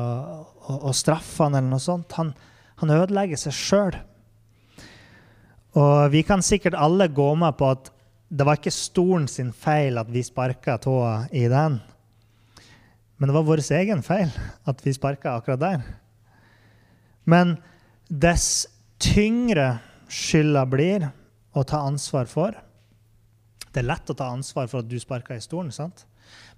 å, 0.64 0.78
å 0.88 0.94
straffe 0.96 1.44
han 1.44 1.58
eller 1.58 1.74
noe 1.74 1.82
sånt. 1.82 2.16
Han, 2.16 2.32
han 2.80 2.94
ødelegger 2.94 3.38
seg 3.38 3.58
sjøl. 3.58 3.98
Og 5.76 6.08
vi 6.14 6.22
kan 6.26 6.42
sikkert 6.42 6.78
alle 6.78 7.10
gå 7.12 7.28
med 7.38 7.58
på 7.58 7.68
at 7.74 7.90
det 8.34 8.46
var 8.48 8.58
ikke 8.58 8.72
stolen 8.74 9.28
sin 9.30 9.52
feil 9.52 10.00
at 10.00 10.08
vi 10.10 10.24
sparka 10.24 10.78
tåa 10.82 11.26
i 11.36 11.44
den. 11.52 11.82
Men 13.16 13.30
det 13.30 13.34
var 13.36 13.46
vår 13.46 13.62
egen 13.78 14.02
feil 14.02 14.32
at 14.66 14.80
vi 14.84 14.94
sparka 14.94 15.36
akkurat 15.38 15.62
der. 15.62 15.84
Men 17.24 17.56
dess 18.08 18.66
tyngre 19.00 19.78
skylda 20.10 20.64
blir 20.68 21.06
å 21.54 21.62
ta 21.64 21.84
ansvar 21.86 22.26
for 22.30 22.56
Det 23.74 23.82
er 23.82 23.88
lett 23.88 24.10
å 24.10 24.14
ta 24.14 24.28
ansvar 24.30 24.68
for 24.70 24.84
at 24.84 24.90
du 24.90 24.98
sparka 25.02 25.34
i 25.34 25.42
stolen. 25.42 25.72
sant? 25.74 26.04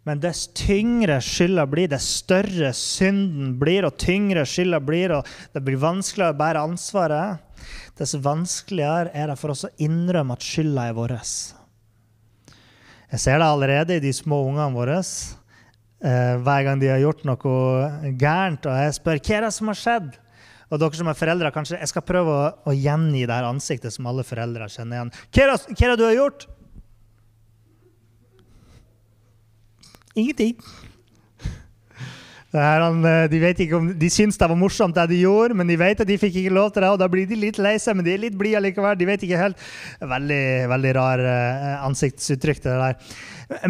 Men 0.05 0.21
dess 0.21 0.45
tyngre 0.55 1.17
skylda 1.25 1.65
blir, 1.67 1.89
dess 1.89 2.07
større 2.21 2.71
synden 2.77 3.57
blir, 3.59 3.87
og 3.89 3.97
tyngre 3.99 4.45
skylda 4.47 4.79
blir, 4.85 5.15
og 5.17 5.27
det 5.55 5.63
blir 5.65 5.81
vanskeligere 5.83 6.35
å 6.35 6.39
bære 6.39 6.63
ansvaret, 6.69 7.41
dess 7.99 8.15
vanskeligere 8.23 9.11
er 9.17 9.33
det 9.33 9.39
for 9.41 9.55
oss 9.55 9.65
å 9.67 9.73
innrømme 9.83 10.37
at 10.37 10.47
skylda 10.47 10.85
er 10.91 10.95
vår. 10.95 11.17
Jeg 13.17 13.23
ser 13.25 13.41
det 13.41 13.49
allerede 13.49 13.97
i 13.97 14.05
de 14.05 14.13
små 14.15 14.45
ungene 14.47 14.77
våre. 14.77 15.01
Eh, 15.97 16.37
hver 16.45 16.65
gang 16.67 16.81
de 16.81 16.91
har 16.93 17.01
gjort 17.01 17.23
noe 17.25 18.13
gærent, 18.21 18.67
og 18.69 18.81
jeg 18.85 18.97
spør 18.99 19.21
hva 19.21 19.37
er 19.39 19.47
det 19.47 19.53
som 19.57 19.71
har 19.73 19.79
skjedd. 19.81 20.11
Og 20.67 20.81
dere 20.83 20.99
som 20.99 21.09
er 21.09 21.17
foreldre, 21.17 21.53
kanskje 21.55 21.79
jeg 21.79 21.89
skal 21.93 22.05
prøve 22.05 22.35
å, 22.35 22.51
å 22.67 22.75
gjengi 22.75 23.23
det 23.23 23.33
her 23.33 23.47
ansiktet 23.47 23.95
som 23.95 24.09
alle 24.11 24.27
foreldre 24.27 24.67
kjenner 24.73 24.99
igjen. 24.99 25.15
Hva 25.31 25.47
er 25.47 25.93
det 25.93 25.99
du 26.01 26.05
har 26.09 26.19
gjort? 26.19 26.49
Ingenting. 30.17 30.57
Her, 32.57 32.85
eh, 33.09 33.27
de, 33.31 33.67
om, 33.77 33.89
de 33.99 34.09
syns 34.13 34.39
det 34.41 34.49
var 34.49 34.59
morsomt, 34.59 34.97
det 34.97 35.07
de 35.13 35.21
gjorde, 35.23 35.57
men 35.59 35.69
de 35.69 35.77
vet 35.81 36.03
at 36.03 36.09
de 36.09 36.19
fikk 36.21 36.39
ikke 36.41 36.55
lov 36.57 36.73
til 36.73 36.85
det. 36.85 36.91
og 36.91 37.01
Da 37.01 37.09
blir 37.13 37.29
de 37.29 37.39
litt 37.39 37.61
lei 37.63 37.77
seg, 37.83 37.99
men 37.99 38.07
de 38.07 38.15
er 38.15 38.23
litt 38.25 38.37
blide 38.39 38.63
likevel. 38.65 38.99
De 38.99 39.09
vet 39.09 39.25
ikke 39.27 39.41
helt. 39.41 39.65
Veldig 40.01 40.43
veldig 40.73 40.93
rar 40.97 41.23
uh, 41.23 41.87
ansiktsuttrykk. 41.87 42.63
det 42.65 42.77
der. 42.83 43.17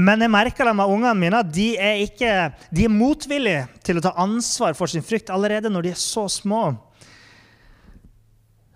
Men 0.00 0.24
jeg 0.24 0.32
merker 0.32 0.68
det 0.68 0.76
med 0.78 0.92
ungene 0.92 1.14
mine 1.20 1.42
de 1.52 1.68
er, 1.76 2.02
ikke, 2.06 2.34
de 2.72 2.86
er 2.86 2.92
motvillige 2.92 3.66
til 3.84 4.00
å 4.00 4.04
ta 4.06 4.14
ansvar 4.22 4.76
for 4.78 4.88
sin 4.90 5.04
frykt 5.04 5.32
allerede 5.34 5.72
når 5.72 5.88
de 5.88 5.92
er 5.92 6.00
så 6.00 6.26
små. 6.32 6.70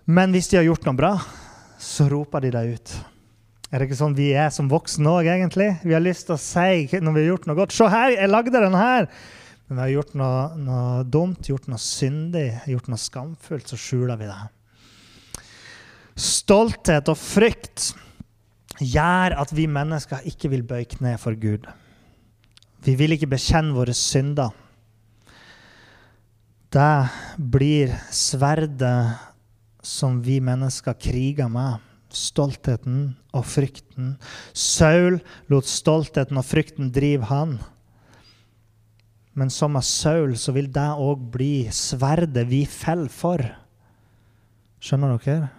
Men 0.05 0.33
hvis 0.35 0.51
de 0.51 0.59
har 0.59 0.67
gjort 0.67 0.85
noe 0.85 0.97
bra, 0.97 1.15
så 1.81 2.09
roper 2.11 2.45
de 2.45 2.53
det 2.53 2.67
ut. 2.75 2.93
Er 3.71 3.79
det 3.79 3.87
ikke 3.87 4.01
sånn 4.01 4.15
vi 4.17 4.33
er 4.35 4.49
som 4.51 4.67
voksne 4.67 5.07
òg, 5.07 5.29
egentlig? 5.31 5.69
Vi 5.87 5.95
har 5.95 6.03
lyst 6.03 6.27
til 6.27 6.35
å 6.35 6.41
si 6.41 6.99
når 6.99 7.13
vi 7.15 7.21
har 7.23 7.29
gjort 7.29 7.45
noe 7.47 7.59
godt. 7.61 7.75
Se 7.75 7.87
her, 7.87 8.17
jeg 8.17 8.31
lagde 8.31 8.59
den 8.59 8.75
her! 8.75 9.07
Men 9.71 9.77
vi 9.77 9.83
har 9.85 9.91
gjort 10.01 10.15
noe, 10.19 10.39
noe 10.59 11.03
dumt, 11.07 11.47
gjort 11.47 11.69
noe 11.71 11.79
syndig, 11.79 12.49
gjort 12.67 12.89
noe 12.91 12.99
skamfullt, 12.99 13.69
så 13.71 13.77
skjuler 13.79 14.19
vi 14.19 14.27
det. 14.27 15.45
Stolthet 16.19 17.07
og 17.07 17.15
frykt 17.15 17.93
gjør 18.83 19.37
at 19.39 19.55
vi 19.55 19.69
mennesker 19.71 20.27
ikke 20.27 20.51
vil 20.51 20.67
bøye 20.67 20.89
kne 20.91 21.15
for 21.23 21.39
Gud. 21.39 21.69
Vi 22.83 22.97
vil 22.99 23.15
ikke 23.15 23.31
bekjenne 23.31 23.71
våre 23.71 23.95
synder. 23.95 24.51
Det 26.75 26.91
blir 27.55 27.95
sverdet 28.11 29.15
som 29.87 30.19
vi 30.19 30.41
mennesker 30.43 30.99
kriger 30.99 31.47
med 31.47 31.79
stoltheten 32.11 33.13
og 33.31 33.47
frykten. 33.47 34.17
Saul 34.51 35.21
lot 35.47 35.71
stoltheten 35.71 36.43
og 36.43 36.51
frykten 36.51 36.91
drive 36.91 37.31
han. 37.31 37.61
Men 39.33 39.49
som 39.53 39.77
av 39.79 39.85
Saul 39.87 40.35
så 40.39 40.53
vil 40.55 40.67
det 40.73 40.87
òg 40.99 41.23
bli 41.33 41.69
sverdet 41.71 42.43
vi 42.49 42.65
faller 42.67 43.11
for. 43.11 43.43
Skjønner 44.81 45.15
dere? 45.21 45.49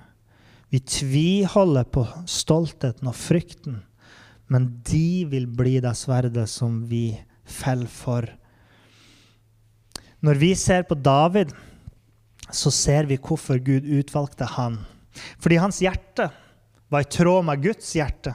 Vi 0.73 0.81
tviholder 0.81 1.89
på 1.93 2.05
stoltheten 2.29 3.09
og 3.09 3.17
frykten, 3.17 3.83
men 4.49 4.69
de 4.89 5.25
vil 5.29 5.47
bli 5.49 5.79
det 5.85 5.93
sverdet 6.01 6.47
som 6.49 6.83
vi 6.89 7.13
faller 7.45 7.91
for. 7.93 8.29
Når 10.23 10.39
vi 10.41 10.53
ser 10.57 10.85
på 10.89 10.97
David, 10.97 11.53
så 12.53 12.71
ser 12.73 13.09
vi 13.09 13.21
hvorfor 13.21 13.61
Gud 13.61 13.89
utvalgte 13.89 14.47
han. 14.57 14.79
Fordi 15.41 15.61
hans 15.61 15.81
hjerte 15.83 16.29
var 16.93 17.05
i 17.05 17.11
tråd 17.11 17.45
med 17.49 17.65
Guds 17.65 17.93
hjerte. 17.97 18.35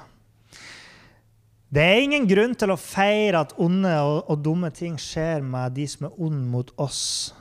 Det 1.67 1.83
er 1.83 1.99
ingen 1.99 2.23
grunn 2.29 2.53
til 2.55 2.71
å 2.71 2.79
feire 2.79 3.41
at 3.43 3.51
onde 3.59 3.91
og, 3.99 4.21
og 4.31 4.43
dumme 4.45 4.69
ting 4.71 4.95
skjer 5.01 5.43
med 5.43 5.75
de 5.75 5.87
som 5.89 6.07
er 6.07 6.21
onde 6.23 6.45
mot 6.47 6.69
oss. 6.79 7.33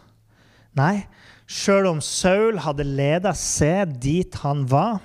Nei, 0.77 1.07
sjøl 1.47 1.87
om 1.93 2.01
Saul 2.03 2.59
hadde 2.65 2.89
ledet 2.89 3.37
seg 3.39 3.95
dit 4.03 4.35
han 4.43 4.65
var, 4.67 4.99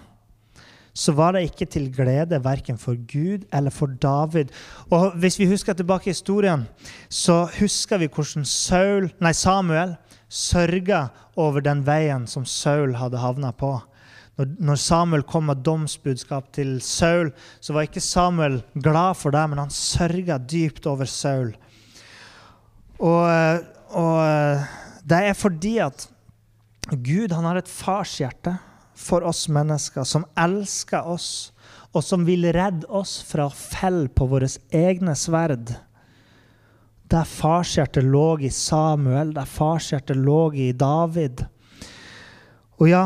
så 0.92 1.14
var 1.16 1.38
det 1.38 1.46
ikke 1.48 1.70
til 1.72 1.86
glede 1.94 2.42
verken 2.44 2.82
for 2.82 2.98
Gud 3.08 3.46
eller 3.54 3.72
for 3.72 3.94
David. 3.94 4.50
Og 4.90 5.14
Hvis 5.22 5.38
vi 5.40 5.48
husker 5.48 5.78
tilbake 5.78 6.10
i 6.10 6.16
historien, 6.16 6.66
så 7.08 7.46
husker 7.60 8.02
vi 8.02 8.10
hvordan 8.12 8.44
Saul, 8.44 9.08
nei, 9.22 9.32
Samuel 9.38 9.96
sørga 10.28 11.12
over 11.40 11.64
den 11.64 11.86
veien 11.88 12.26
som 12.28 12.44
Saul 12.44 12.98
hadde 12.98 13.22
havna 13.22 13.54
på. 13.54 13.78
Når 14.40 14.80
Samuel 14.80 15.24
kom 15.28 15.50
med 15.52 15.62
domsbudskap 15.66 16.48
til 16.56 16.80
Saul, 16.82 17.34
så 17.60 17.76
var 17.76 17.86
ikke 17.86 18.04
Samuel 18.04 18.62
glad 18.74 19.20
for 19.20 19.36
det, 19.36 19.44
men 19.52 19.60
han 19.62 19.74
sørga 19.74 20.40
dypt 20.40 20.88
over 20.90 21.10
Saul. 21.10 21.52
Og, 23.02 23.66
og, 23.98 24.64
det 25.04 25.22
er 25.28 25.38
fordi 25.38 25.78
at 25.84 26.08
Gud 26.92 27.34
han 27.36 27.46
har 27.46 27.60
et 27.60 27.70
farshjerte 27.70 28.56
for 28.98 29.26
oss 29.28 29.48
mennesker, 29.52 30.06
som 30.08 30.26
elsker 30.40 31.06
oss, 31.10 31.52
og 31.92 32.06
som 32.06 32.24
vil 32.26 32.48
redde 32.56 32.88
oss 32.88 33.20
fra 33.28 33.50
å 33.50 33.54
felle 33.56 34.10
på 34.16 34.28
våre 34.32 34.48
egne 34.72 35.16
sverd. 35.18 35.74
Der 37.12 37.28
farshjertet 37.28 38.08
lå 38.08 38.40
i 38.40 38.52
Samuel, 38.54 39.34
der 39.36 39.50
farshjertet 39.50 40.18
lå 40.18 40.46
i 40.56 40.72
David. 40.72 41.44
Og 42.80 42.88
ja, 42.90 43.04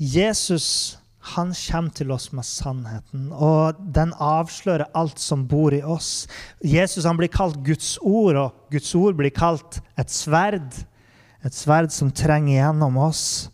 Jesus 0.00 0.96
han 1.34 1.52
kommer 1.52 1.92
til 1.92 2.10
oss 2.14 2.30
med 2.32 2.46
sannheten, 2.48 3.26
og 3.36 3.76
den 3.92 4.14
avslører 4.16 4.88
alt 4.96 5.20
som 5.20 5.42
bor 5.48 5.74
i 5.76 5.82
oss. 5.84 6.24
Jesus 6.64 7.04
han 7.04 7.18
blir 7.20 7.28
kalt 7.28 7.58
Guds 7.66 7.98
ord, 8.00 8.38
og 8.40 8.72
Guds 8.72 8.94
ord 8.96 9.18
blir 9.18 9.32
kalt 9.36 9.82
et 10.00 10.08
sverd. 10.08 10.72
Et 11.44 11.56
sverd 11.56 11.92
som 11.92 12.08
trenger 12.12 12.56
gjennom 12.56 12.96
oss. 13.00 13.50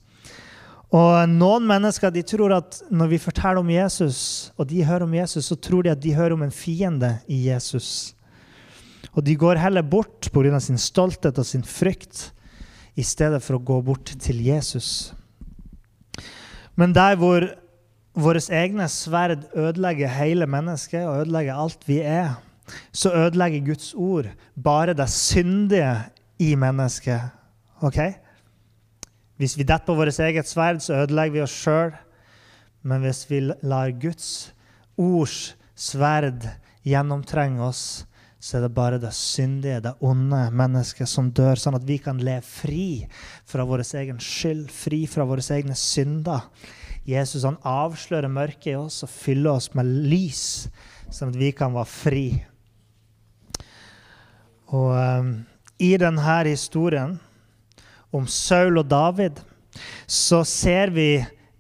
Og 0.95 1.27
Noen 1.31 1.67
mennesker 1.67 2.15
de 2.15 2.23
tror 2.27 2.55
at 2.55 2.79
når 2.95 3.11
vi 3.11 3.23
forteller 3.23 3.61
om 3.61 3.71
Jesus, 3.71 4.53
og 4.55 4.71
de 4.71 4.87
hører 4.87 5.07
om 5.07 5.19
Jesus, 5.19 5.51
så 5.51 5.59
tror 5.59 5.83
de 5.83 5.93
at 5.93 6.03
de 6.03 6.15
hører 6.15 6.39
om 6.39 6.47
en 6.47 6.55
fiende 6.55 7.17
i 7.27 7.49
Jesus. 7.49 8.15
Og 9.15 9.25
de 9.27 9.35
går 9.35 9.59
heller 9.59 9.83
bort 9.83 10.31
pga. 10.33 10.61
sin 10.61 10.79
stolthet 10.79 11.39
og 11.39 11.47
sin 11.47 11.65
frykt, 11.65 12.33
i 12.97 13.03
stedet 13.03 13.43
for 13.43 13.59
å 13.59 13.65
gå 13.65 13.83
bort 13.83 14.15
til 14.23 14.41
Jesus. 14.41 15.13
Men 16.77 16.95
der 16.95 17.17
hvor 17.17 17.47
våre 18.17 18.41
egne 18.53 18.89
sverd 18.89 19.47
ødelegger 19.57 20.09
hele 20.09 20.47
mennesket 20.49 21.07
og 21.07 21.23
ødelegger 21.23 21.57
alt 21.61 21.89
vi 21.89 22.01
er, 22.01 22.37
så 22.93 23.13
ødelegger 23.15 23.67
Guds 23.67 23.95
ord 23.95 24.29
bare 24.65 24.95
det 24.97 25.09
syndige 25.11 25.97
i 26.39 26.55
mennesket. 26.55 27.21
Ok? 27.81 27.99
Hvis 29.37 29.59
vi 29.59 29.63
detter 29.63 29.87
på 29.87 29.95
vårt 29.95 30.19
eget 30.19 30.49
sverd, 30.49 30.81
så 30.81 31.03
ødelegger 31.05 31.33
vi 31.33 31.45
oss 31.45 31.57
sjøl. 31.63 31.93
Men 32.83 33.01
hvis 33.05 33.25
vi 33.31 33.41
lar 33.63 33.91
Guds 34.01 34.55
ords 34.97 35.57
sverd 35.77 36.47
gjennomtrenge 36.87 37.63
oss, 37.63 38.07
så 38.47 38.59
er 38.61 38.63
det 38.63 38.75
bare 38.77 38.99
det 39.03 39.11
syndige, 39.17 39.81
det 39.83 39.97
onde 40.07 40.39
mennesket 40.55 41.11
som 41.11 41.33
dør, 41.35 41.59
sånn 41.59 41.75
at 41.81 41.87
vi 41.89 41.97
kan 41.99 42.21
leve 42.23 42.45
fri 42.47 43.03
fra 43.49 43.65
vår 43.67 43.83
egen 43.99 44.21
skyld, 44.23 44.69
fri 44.71 45.01
fra 45.11 45.27
våre 45.27 45.43
egne 45.57 45.75
synder. 45.75 46.45
Jesus 47.07 47.43
han 47.47 47.59
avslører 47.67 48.31
mørket 48.31 48.69
i 48.71 48.77
oss 48.79 49.03
og 49.03 49.11
fyller 49.11 49.59
oss 49.59 49.73
med 49.75 49.91
lys, 50.13 50.45
sånn 51.11 51.35
at 51.35 51.41
vi 51.41 51.51
kan 51.59 51.75
være 51.75 51.91
fri. 51.91 52.27
Og 54.71 54.95
um, 54.95 55.35
i 55.83 55.97
denne 55.99 56.39
historien 56.47 57.19
om 58.15 58.31
Saul 58.31 58.79
og 58.79 58.87
David 58.91 59.43
så 60.07 60.45
ser 60.47 60.95
vi 60.95 61.11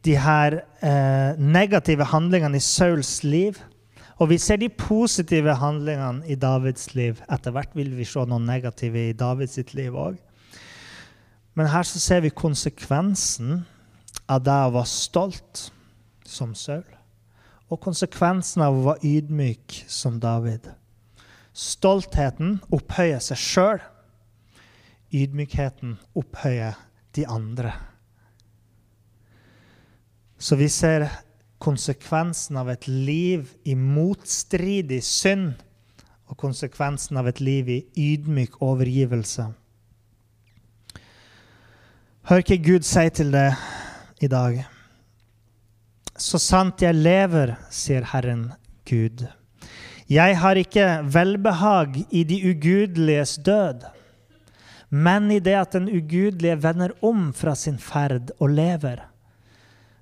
de 0.06 0.14
her 0.22 0.60
eh, 0.86 1.34
negative 1.34 2.06
handlingene 2.12 2.60
i 2.60 2.62
Sauls 2.62 3.24
liv. 3.26 3.58
Og 4.16 4.30
vi 4.30 4.38
ser 4.40 4.56
de 4.56 4.68
positive 4.72 5.58
handlingene 5.60 6.24
i 6.32 6.38
Davids 6.40 6.94
liv. 6.94 7.18
Etter 7.32 7.52
hvert 7.52 7.74
vil 7.76 7.92
vi 7.98 8.06
se 8.08 8.22
noe 8.24 8.40
negative 8.40 9.10
i 9.10 9.16
Davids 9.16 9.58
liv 9.76 9.92
òg. 9.92 10.16
Men 11.56 11.68
her 11.72 11.84
så 11.88 12.00
ser 12.00 12.22
vi 12.24 12.32
konsekvensen 12.32 13.64
av 14.28 14.42
det 14.44 14.56
å 14.56 14.72
være 14.74 14.88
stolt 14.88 15.66
som 16.26 16.54
Saul, 16.58 16.84
og 17.70 17.80
konsekvensen 17.82 18.64
av 18.64 18.76
å 18.76 18.84
være 18.90 19.12
ydmyk 19.16 19.82
som 19.90 20.18
David. 20.22 20.68
Stoltheten 21.56 22.58
opphøyer 22.74 23.22
seg 23.24 23.40
sjøl. 23.40 23.84
Ydmykheten 25.16 25.96
opphøyer 26.18 26.76
de 27.16 27.24
andre. 27.30 27.72
Så 30.36 30.58
vi 30.60 30.68
ser 30.68 31.06
konsekvensen 31.62 32.58
av 32.60 32.70
et 32.70 32.88
liv 32.88 33.52
i 33.64 33.74
motstridig 33.78 35.02
synd 35.04 35.54
og 36.26 36.36
konsekvensen 36.40 37.16
av 37.20 37.28
et 37.30 37.40
liv 37.40 37.68
i 37.70 37.78
ydmyk 37.96 38.58
overgivelse. 38.64 39.48
Hør 42.26 42.42
hva 42.42 42.56
Gud 42.58 42.86
sier 42.86 43.12
til 43.14 43.30
det 43.30 43.48
i 44.18 44.28
dag. 44.30 44.64
Så 46.18 46.40
sant 46.42 46.82
jeg 46.82 46.96
lever, 46.96 47.54
sier 47.70 48.06
Herren 48.10 48.48
Gud. 48.88 49.26
Jeg 50.10 50.36
har 50.38 50.58
ikke 50.58 50.86
velbehag 51.10 52.00
i 52.14 52.22
de 52.26 52.38
ugudeliges 52.50 53.36
død, 53.46 53.84
men 54.90 55.30
i 55.34 55.40
det 55.42 55.54
at 55.58 55.74
den 55.74 55.88
ugudelige 55.90 56.58
vender 56.62 56.94
om 57.04 57.32
fra 57.34 57.54
sin 57.58 57.78
ferd 57.82 58.30
og 58.38 58.54
lever. 58.54 59.02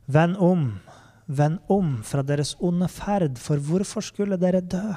Vend 0.06 0.36
om, 0.36 0.66
vend 1.26 1.58
om 1.72 1.96
fra 2.04 2.22
deres 2.26 2.54
onde 2.60 2.88
ferd, 2.92 3.38
for 3.40 3.60
hvorfor 3.60 4.04
skulle 4.04 4.38
dere 4.40 4.60
dø? 4.60 4.92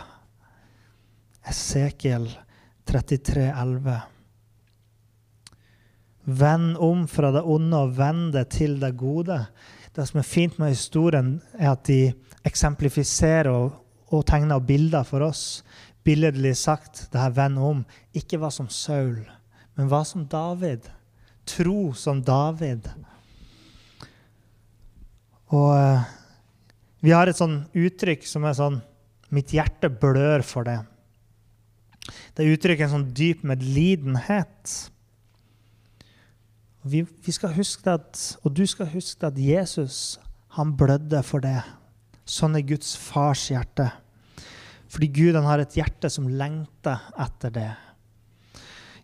Esekiel 1.48 2.28
33, 2.88 3.48
11. 3.52 3.98
Vend 6.28 6.78
om 6.84 7.06
fra 7.08 7.32
det 7.32 7.44
onde 7.48 7.80
og 7.80 7.94
vend 7.96 8.34
det 8.36 8.50
til 8.58 8.76
det 8.82 8.94
gode. 9.00 9.40
Det 9.96 10.06
som 10.08 10.20
er 10.20 10.28
fint 10.28 10.58
med 10.60 10.76
historien, 10.76 11.38
er 11.56 11.72
at 11.72 11.86
de 11.88 12.12
eksemplifiserer 12.48 13.52
og, 13.52 13.78
og 14.12 14.26
tegner 14.28 14.60
bilder 14.60 15.08
for 15.08 15.24
oss. 15.24 15.64
Billedlig 16.04 16.56
sagt, 16.60 17.08
det 17.12 17.22
her 17.22 17.36
vend 17.36 17.60
om, 17.60 17.84
ikke 18.16 18.40
hva 18.40 18.52
som 18.54 18.70
Saul, 18.72 19.24
men 19.76 19.90
hva 19.92 20.04
som 20.08 20.28
David. 20.28 20.88
Tro 21.48 21.94
som 21.96 22.22
David. 22.24 22.88
Og 25.56 25.72
uh, 25.72 26.04
vi 27.06 27.14
har 27.16 27.30
et 27.30 27.40
sånn 27.40 27.62
uttrykk 27.78 28.26
som 28.28 28.48
er 28.48 28.58
sånn 28.58 28.82
Mitt 29.28 29.52
hjerte 29.52 29.90
blør 29.92 30.40
for 30.48 30.64
det. 30.64 30.78
Det 32.32 32.46
uttrykker 32.48 32.86
en 32.86 32.94
sånn 32.94 33.10
dyp 33.12 33.42
medlidenhet. 33.44 34.76
Vi, 36.88 37.02
vi, 37.04 37.34
skal 37.36 37.52
huske 37.58 37.92
at, 37.92 38.22
og 38.48 38.54
du 38.56 38.64
skal 38.64 38.88
huske 38.94 39.28
at 39.28 39.36
Jesus 39.36 40.16
han 40.56 40.72
blødde 40.80 41.20
for 41.28 41.44
det. 41.44 41.60
Sånn 42.24 42.56
er 42.56 42.64
Guds 42.70 42.94
fars 42.96 43.50
hjerte. 43.52 43.90
Fordi 44.88 45.10
Gud 45.12 45.36
han 45.36 45.50
har 45.50 45.60
et 45.60 45.76
hjerte 45.76 46.08
som 46.08 46.30
lengter 46.32 47.04
etter 47.20 47.52
det. 47.58 47.72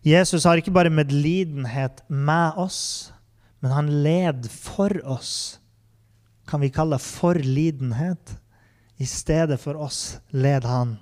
Jesus 0.08 0.48
har 0.48 0.56
ikke 0.56 0.72
bare 0.72 0.92
medlidenhet 0.92 2.00
med 2.08 2.56
oss, 2.60 3.12
men 3.60 3.76
han 3.76 3.92
led 4.04 4.48
for 4.48 4.96
oss 5.04 5.58
kan 6.46 6.60
vi 6.60 6.72
kalle 6.72 6.98
forlidenhet. 6.98 8.36
I 8.96 9.06
stedet 9.06 9.58
for 9.60 9.76
oss 9.80 10.18
led 10.30 10.64
han. 10.64 10.96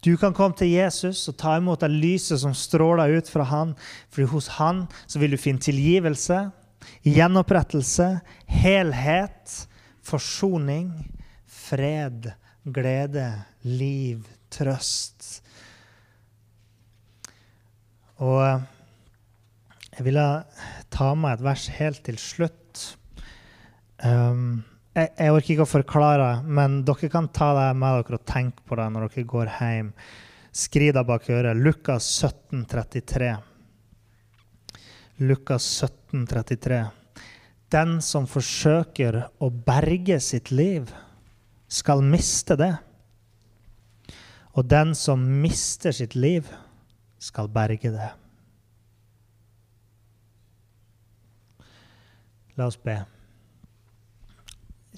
Du 0.00 0.16
kan 0.16 0.34
komme 0.34 0.54
til 0.54 0.70
Jesus 0.70 1.24
og 1.30 1.36
ta 1.40 1.56
imot 1.58 1.82
det 1.82 1.90
lyset 1.90 2.38
som 2.44 2.54
stråler 2.54 3.16
ut 3.18 3.30
fra 3.30 3.46
han. 3.50 3.74
For 4.14 4.28
hos 4.30 4.46
han 4.60 4.86
så 5.06 5.18
vil 5.18 5.34
du 5.34 5.40
finne 5.40 5.62
tilgivelse, 5.62 6.44
gjenopprettelse, 7.02 8.20
helhet, 8.46 9.56
forsoning, 10.06 10.92
fred, 11.44 12.30
glede, 12.62 13.26
liv, 13.66 14.22
trøst. 14.54 15.42
Og 18.22 18.42
jeg 19.98 20.06
ville 20.06 20.28
ta 20.94 21.10
med 21.18 21.38
et 21.38 21.44
vers 21.50 21.66
helt 21.74 22.04
til 22.06 22.18
slutt. 22.22 22.67
Um, 24.04 24.62
jeg, 24.94 25.10
jeg, 25.18 25.32
orker 25.34 25.52
ikke 25.54 25.66
å 25.66 25.70
forklare, 25.70 26.28
men 26.46 26.80
dere 26.86 27.10
kan 27.12 27.28
ta 27.34 27.50
det 27.56 27.68
med 27.78 28.00
dere 28.00 28.18
og 28.20 28.26
tenke 28.28 28.64
på 28.66 28.78
det 28.78 28.88
når 28.94 29.08
dere 29.08 29.26
går 29.32 29.52
hjem. 29.58 29.92
Skriv 30.58 30.94
det 30.96 31.04
bak 31.06 31.28
øret. 31.30 31.58
Lukas 31.58 32.06
17, 32.22 32.64
33. 32.70 33.32
Lukas 35.22 35.66
17, 35.82 36.26
33. 36.30 36.80
Den 37.74 37.98
som 38.02 38.26
forsøker 38.30 39.20
å 39.42 39.50
berge 39.50 40.20
sitt 40.24 40.52
liv, 40.54 40.88
skal 41.68 42.00
miste 42.00 42.56
det. 42.56 42.72
Og 44.56 44.64
den 44.66 44.94
som 44.96 45.20
mister 45.42 45.92
sitt 45.92 46.16
liv, 46.16 46.48
skal 47.18 47.50
berge 47.50 47.92
det. 47.92 48.08
La 52.56 52.66
oss 52.66 52.78
be. 52.78 53.17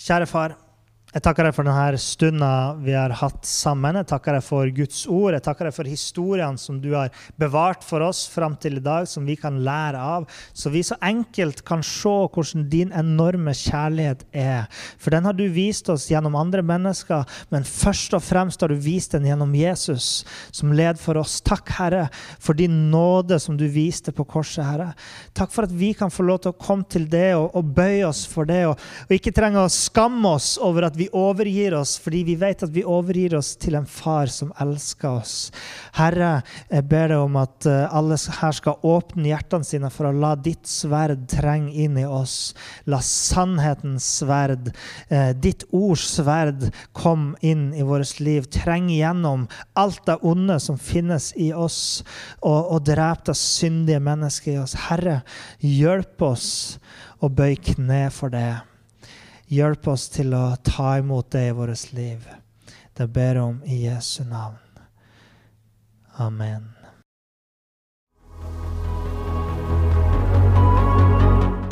Kjære 0.00 0.26
far. 0.26 0.69
Jeg 1.11 1.25
takker 1.25 1.49
deg 1.49 1.55
for 1.57 1.66
denne 1.66 1.99
stunden 1.99 2.83
vi 2.85 2.92
har 2.94 3.11
hatt 3.18 3.42
sammen. 3.49 3.96
Jeg 3.99 4.07
takker 4.12 4.37
deg 4.37 4.44
for 4.46 4.68
Guds 4.70 5.01
ord. 5.11 5.35
Jeg 5.35 5.42
takker 5.42 5.66
deg 5.66 5.75
for 5.75 5.88
historiene 5.90 6.61
som 6.61 6.77
du 6.79 6.92
har 6.94 7.11
bevart 7.40 7.83
for 7.83 8.05
oss 8.07 8.20
fram 8.31 8.55
til 8.62 8.79
i 8.79 8.83
dag, 8.85 9.09
som 9.11 9.27
vi 9.27 9.35
kan 9.35 9.57
lære 9.66 9.99
av. 9.99 10.29
Så 10.55 10.70
vi 10.70 10.85
så 10.87 10.94
enkelt 11.03 11.64
kan 11.66 11.83
se 11.83 12.12
hvordan 12.31 12.68
din 12.70 12.94
enorme 12.94 13.51
kjærlighet 13.59 14.23
er. 14.31 14.68
For 15.03 15.11
den 15.11 15.27
har 15.27 15.35
du 15.35 15.49
vist 15.51 15.90
oss 15.90 16.07
gjennom 16.12 16.37
andre 16.38 16.62
mennesker, 16.62 17.27
men 17.51 17.66
først 17.66 18.14
og 18.14 18.23
fremst 18.23 18.62
har 18.62 18.70
du 18.70 18.79
vist 18.79 19.16
den 19.16 19.27
gjennom 19.27 19.59
Jesus, 19.59 20.23
som 20.55 20.70
led 20.79 21.03
for 21.03 21.18
oss. 21.18 21.40
Takk, 21.42 21.75
Herre, 21.81 22.07
for 22.38 22.55
din 22.55 22.87
nåde 22.94 23.40
som 23.42 23.59
du 23.59 23.66
viste 23.66 24.14
på 24.14 24.29
korset, 24.31 24.62
Herre. 24.62 24.92
Takk 25.35 25.51
for 25.57 25.66
at 25.66 25.75
vi 25.75 25.90
kan 25.99 26.14
få 26.14 26.29
lov 26.31 26.44
til 26.46 26.55
å 26.55 26.61
komme 26.62 26.87
til 26.87 27.11
det 27.11 27.33
og, 27.35 27.51
og 27.59 27.75
bøye 27.75 28.07
oss 28.07 28.23
for 28.31 28.46
det, 28.46 28.62
og, 28.70 28.79
og 29.09 29.18
ikke 29.18 29.35
trenge 29.35 29.66
å 29.66 29.75
skamme 29.75 30.37
oss 30.38 30.55
over 30.62 30.87
at 30.87 30.99
overgir 31.16 31.74
oss 31.78 31.96
fordi 32.02 32.22
vi 32.28 32.36
vet 32.40 32.64
at 32.66 32.72
vi 32.74 32.84
overgir 32.84 33.36
oss 33.38 33.54
til 33.60 33.78
en 33.78 33.86
far 33.88 34.30
som 34.32 34.52
elsker 34.60 35.20
oss. 35.22 35.34
Herre, 35.96 36.42
jeg 36.68 36.86
ber 36.90 37.12
deg 37.12 37.24
om 37.24 37.38
at 37.40 37.66
eh, 37.68 37.96
alle 37.96 38.18
her 38.40 38.56
skal 38.56 38.86
åpne 38.86 39.30
hjertene 39.30 39.66
sine 39.66 39.90
for 39.94 40.10
å 40.10 40.14
la 40.14 40.34
ditt 40.36 40.68
sverd 40.68 41.26
trenge 41.30 41.72
inn 41.72 41.98
i 42.00 42.06
oss. 42.06 42.52
La 42.90 43.00
sannhetens 43.04 44.06
sverd, 44.20 44.72
eh, 45.08 45.32
ditt 45.32 45.64
ords 45.72 46.06
sverd, 46.18 46.68
komme 46.92 47.38
inn 47.40 47.70
i 47.74 47.86
vårt 47.86 48.20
liv. 48.20 48.48
Treng 48.52 48.90
gjennom 48.92 49.46
alt 49.78 50.04
det 50.08 50.18
onde 50.26 50.58
som 50.60 50.78
finnes 50.80 51.30
i 51.36 51.50
oss, 51.54 52.02
og, 52.40 52.74
og 52.76 52.84
drep 52.88 53.26
det 53.30 53.36
syndige 53.38 54.02
mennesket 54.04 54.54
i 54.54 54.58
oss. 54.62 54.76
Herre, 54.88 55.20
hjelp 55.64 56.22
oss 56.30 56.50
å 57.20 57.28
bøye 57.28 57.58
kne 57.60 58.06
for 58.14 58.32
det. 58.32 58.69
Hjelp 59.50 59.88
oss 59.90 60.04
til 60.14 60.30
å 60.30 60.54
ta 60.62 61.00
imot 61.00 61.32
det 61.34 61.40
i 61.48 61.54
vårt 61.58 61.88
liv. 61.96 62.22
Det 62.94 63.06
ber 63.10 63.34
jeg 63.34 63.42
om 63.42 63.56
i 63.66 63.82
Jesu 63.82 64.22
navn. 64.22 64.62
Amen. 66.22 66.70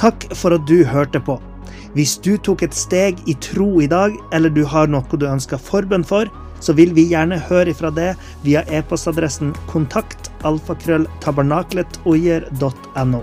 Takk 0.03 0.27
for 0.35 0.59
at 0.59 0.67
du 0.67 0.83
hørte 0.91 1.23
på. 1.23 1.39
Hvis 1.95 2.19
du 2.19 2.35
tok 2.43 2.67
et 2.67 2.75
steg 2.75 3.15
i 3.31 3.39
tro 3.47 3.79
i 3.83 3.87
dag, 3.87 4.11
eller 4.35 4.51
du 4.51 4.67
har 4.67 4.91
noe 4.91 5.07
du 5.15 5.31
ønsker 5.31 5.59
forbønn 5.63 6.03
for, 6.07 6.27
så 6.59 6.75
vil 6.75 6.91
vi 6.99 7.07
gjerne 7.13 7.39
høre 7.47 7.75
fra 7.79 7.95
det 7.95 8.19
via 8.43 8.67
e-postadressen 8.75 9.55
kontakt 9.71 10.35
alfakrølltabernakletoier.no. 10.43 13.23